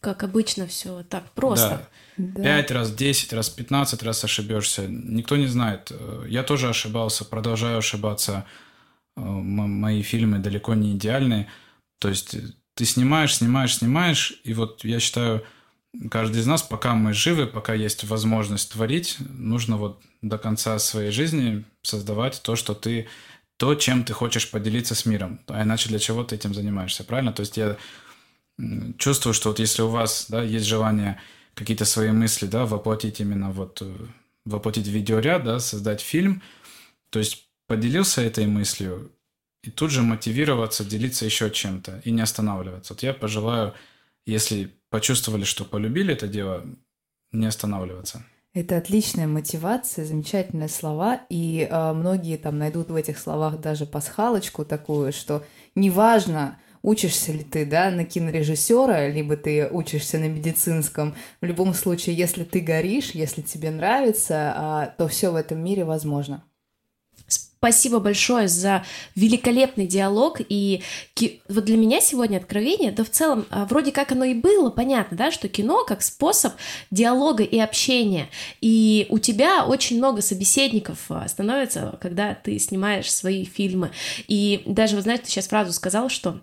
Как 0.00 0.22
обычно 0.22 0.66
все 0.66 1.02
так 1.02 1.30
просто. 1.32 1.88
Да. 2.16 2.42
Пять 2.42 2.70
раз, 2.70 2.94
десять 2.94 3.32
раз, 3.32 3.48
пятнадцать 3.50 4.02
раз 4.02 4.22
ошибешься. 4.24 4.86
Никто 4.86 5.36
не 5.36 5.46
знает. 5.46 5.90
Я 6.28 6.42
тоже 6.42 6.68
ошибался, 6.68 7.24
продолжаю 7.24 7.78
ошибаться. 7.78 8.46
Э, 9.16 9.20
мои 9.20 10.02
фильмы 10.02 10.38
далеко 10.38 10.74
не 10.74 10.92
идеальные. 10.92 11.48
То 11.98 12.08
есть 12.08 12.36
ты 12.74 12.84
снимаешь, 12.84 13.34
снимаешь, 13.34 13.76
снимаешь, 13.76 14.34
и 14.44 14.52
вот 14.52 14.84
я 14.84 15.00
считаю, 15.00 15.42
каждый 16.10 16.42
из 16.42 16.46
нас, 16.46 16.62
пока 16.62 16.94
мы 16.94 17.14
живы, 17.14 17.46
пока 17.46 17.72
есть 17.72 18.04
возможность 18.04 18.70
творить, 18.72 19.16
нужно 19.18 19.78
вот 19.78 20.02
до 20.20 20.36
конца 20.36 20.78
своей 20.78 21.10
жизни 21.10 21.64
создавать 21.82 22.42
то, 22.42 22.54
что 22.54 22.74
ты, 22.74 23.08
то, 23.56 23.74
чем 23.74 24.04
ты 24.04 24.12
хочешь 24.12 24.50
поделиться 24.50 24.94
с 24.94 25.06
миром. 25.06 25.40
А 25.46 25.62
иначе 25.62 25.88
для 25.88 25.98
чего 25.98 26.24
ты 26.24 26.36
этим 26.36 26.54
занимаешься, 26.54 27.04
правильно? 27.04 27.32
То 27.32 27.40
есть 27.40 27.56
я 27.56 27.76
чувствую, 28.98 29.34
что 29.34 29.50
вот 29.50 29.58
если 29.58 29.82
у 29.82 29.88
вас, 29.88 30.26
да, 30.28 30.42
есть 30.42 30.66
желание 30.66 31.20
какие-то 31.54 31.84
свои 31.84 32.10
мысли, 32.10 32.46
да, 32.46 32.66
воплотить 32.66 33.20
именно 33.20 33.50
вот, 33.50 33.80
э, 33.82 33.96
воплотить 34.44 34.86
видеоряд, 34.86 35.44
да, 35.44 35.58
создать 35.58 36.00
фильм, 36.00 36.42
то 37.10 37.18
есть 37.18 37.48
поделился 37.66 38.22
этой 38.22 38.46
мыслью, 38.46 39.10
и 39.62 39.70
тут 39.70 39.90
же 39.90 40.02
мотивироваться, 40.02 40.84
делиться 40.84 41.24
еще 41.24 41.50
чем-то 41.50 42.02
и 42.04 42.10
не 42.10 42.22
останавливаться. 42.22 42.94
Вот 42.94 43.02
я 43.02 43.12
пожелаю, 43.12 43.74
если 44.26 44.72
почувствовали, 44.90 45.44
что 45.44 45.64
полюбили 45.64 46.12
это 46.12 46.28
дело, 46.28 46.64
не 47.32 47.46
останавливаться. 47.46 48.24
Это 48.56 48.78
отличная 48.78 49.26
мотивация, 49.26 50.06
замечательные 50.06 50.70
слова, 50.70 51.20
и 51.28 51.68
э, 51.70 51.92
многие 51.92 52.38
там 52.38 52.56
найдут 52.56 52.88
в 52.88 52.94
этих 52.94 53.18
словах 53.18 53.60
даже 53.60 53.84
пасхалочку 53.84 54.64
такую, 54.64 55.12
что 55.12 55.44
неважно, 55.74 56.58
учишься 56.82 57.32
ли 57.32 57.44
ты, 57.44 57.66
да, 57.66 57.90
на 57.90 58.06
кинорежиссера, 58.06 59.08
либо 59.08 59.36
ты 59.36 59.68
учишься 59.70 60.18
на 60.18 60.28
медицинском. 60.30 61.14
В 61.42 61.44
любом 61.44 61.74
случае, 61.74 62.16
если 62.16 62.44
ты 62.44 62.60
горишь, 62.60 63.10
если 63.10 63.42
тебе 63.42 63.70
нравится, 63.70 64.54
а, 64.56 64.86
то 64.86 65.06
все 65.06 65.32
в 65.32 65.36
этом 65.36 65.62
мире 65.62 65.84
возможно. 65.84 66.42
Спасибо 67.66 67.98
большое 67.98 68.46
за 68.46 68.84
великолепный 69.16 69.88
диалог. 69.88 70.40
И 70.48 70.84
ки... 71.14 71.40
вот 71.48 71.64
для 71.64 71.76
меня 71.76 72.00
сегодня 72.00 72.36
откровение, 72.36 72.92
да 72.92 73.02
в 73.02 73.10
целом, 73.10 73.44
а, 73.50 73.64
вроде 73.64 73.90
как 73.90 74.12
оно 74.12 74.24
и 74.24 74.34
было 74.34 74.70
понятно, 74.70 75.16
да, 75.16 75.32
что 75.32 75.48
кино 75.48 75.84
как 75.84 76.02
способ 76.02 76.52
диалога 76.92 77.42
и 77.42 77.58
общения. 77.58 78.28
И 78.60 79.06
у 79.08 79.18
тебя 79.18 79.64
очень 79.64 79.98
много 79.98 80.22
собеседников 80.22 81.06
а, 81.08 81.26
становится, 81.26 81.98
когда 82.00 82.36
ты 82.36 82.56
снимаешь 82.60 83.12
свои 83.12 83.44
фильмы. 83.44 83.90
И 84.28 84.62
даже, 84.64 84.94
вы 84.94 85.02
знаете, 85.02 85.24
ты 85.24 85.30
сейчас 85.32 85.48
фразу 85.48 85.72
сказал, 85.72 86.08
что 86.08 86.42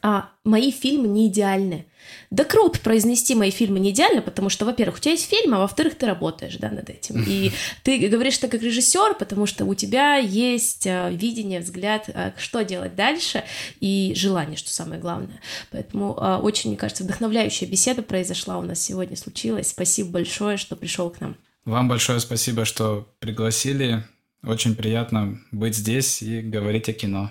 а, 0.00 0.30
мои 0.44 0.70
фильмы 0.70 1.08
не 1.08 1.28
идеальны. 1.28 1.86
Да 2.30 2.44
круто 2.44 2.80
произнести 2.80 3.34
мои 3.34 3.50
фильмы 3.50 3.78
не 3.78 3.90
идеально, 3.90 4.22
потому 4.22 4.48
что, 4.48 4.64
во-первых, 4.64 4.96
у 4.96 5.00
тебя 5.00 5.12
есть 5.12 5.28
фильм, 5.28 5.54
а 5.54 5.58
во-вторых, 5.58 5.96
ты 5.96 6.06
работаешь, 6.06 6.56
да, 6.56 6.70
над 6.70 6.88
этим. 6.88 7.22
И 7.26 7.52
ты 7.82 8.08
говоришь 8.08 8.38
это 8.38 8.48
как 8.48 8.62
режиссер, 8.62 9.14
потому 9.14 9.46
что 9.46 9.64
у 9.64 9.74
тебя 9.74 10.16
есть 10.16 10.86
а, 10.86 11.10
видение, 11.10 11.60
взгляд, 11.60 12.08
а, 12.12 12.32
что 12.38 12.62
делать 12.62 12.94
дальше, 12.94 13.44
и 13.80 14.12
желание, 14.16 14.56
что 14.56 14.70
самое 14.70 15.00
главное. 15.00 15.40
Поэтому 15.70 16.16
а, 16.18 16.38
очень, 16.38 16.70
мне 16.70 16.76
кажется, 16.76 17.04
вдохновляющая 17.04 17.68
беседа 17.68 18.02
произошла 18.02 18.58
у 18.58 18.62
нас 18.62 18.80
сегодня, 18.80 19.16
случилась. 19.16 19.68
Спасибо 19.68 20.10
большое, 20.10 20.56
что 20.56 20.76
пришел 20.76 21.10
к 21.10 21.20
нам. 21.20 21.36
Вам 21.64 21.88
большое 21.88 22.18
спасибо, 22.18 22.64
что 22.64 23.08
пригласили. 23.20 24.04
Очень 24.44 24.74
приятно 24.74 25.40
быть 25.52 25.76
здесь 25.76 26.22
и 26.22 26.40
говорить 26.40 26.88
о 26.88 26.92
кино. 26.92 27.30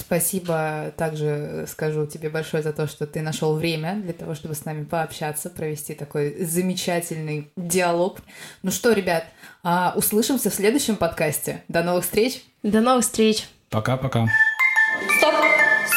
Спасибо 0.00 0.92
также 0.96 1.66
скажу 1.68 2.06
тебе 2.06 2.30
большое 2.30 2.62
за 2.62 2.72
то, 2.72 2.86
что 2.86 3.06
ты 3.06 3.20
нашел 3.20 3.54
время 3.54 3.96
для 3.96 4.14
того, 4.14 4.34
чтобы 4.34 4.54
с 4.54 4.64
нами 4.64 4.84
пообщаться, 4.84 5.50
провести 5.50 5.94
такой 5.94 6.42
замечательный 6.44 7.50
диалог. 7.56 8.20
Ну 8.62 8.70
что, 8.70 8.92
ребят, 8.92 9.24
а, 9.62 9.92
услышимся 9.94 10.48
в 10.48 10.54
следующем 10.54 10.96
подкасте. 10.96 11.62
До 11.68 11.82
новых 11.82 12.04
встреч! 12.04 12.42
До 12.62 12.80
новых 12.80 13.04
встреч! 13.04 13.46
Пока-пока! 13.68 14.26
Стоп! 15.18 15.34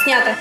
Снято! 0.03 0.35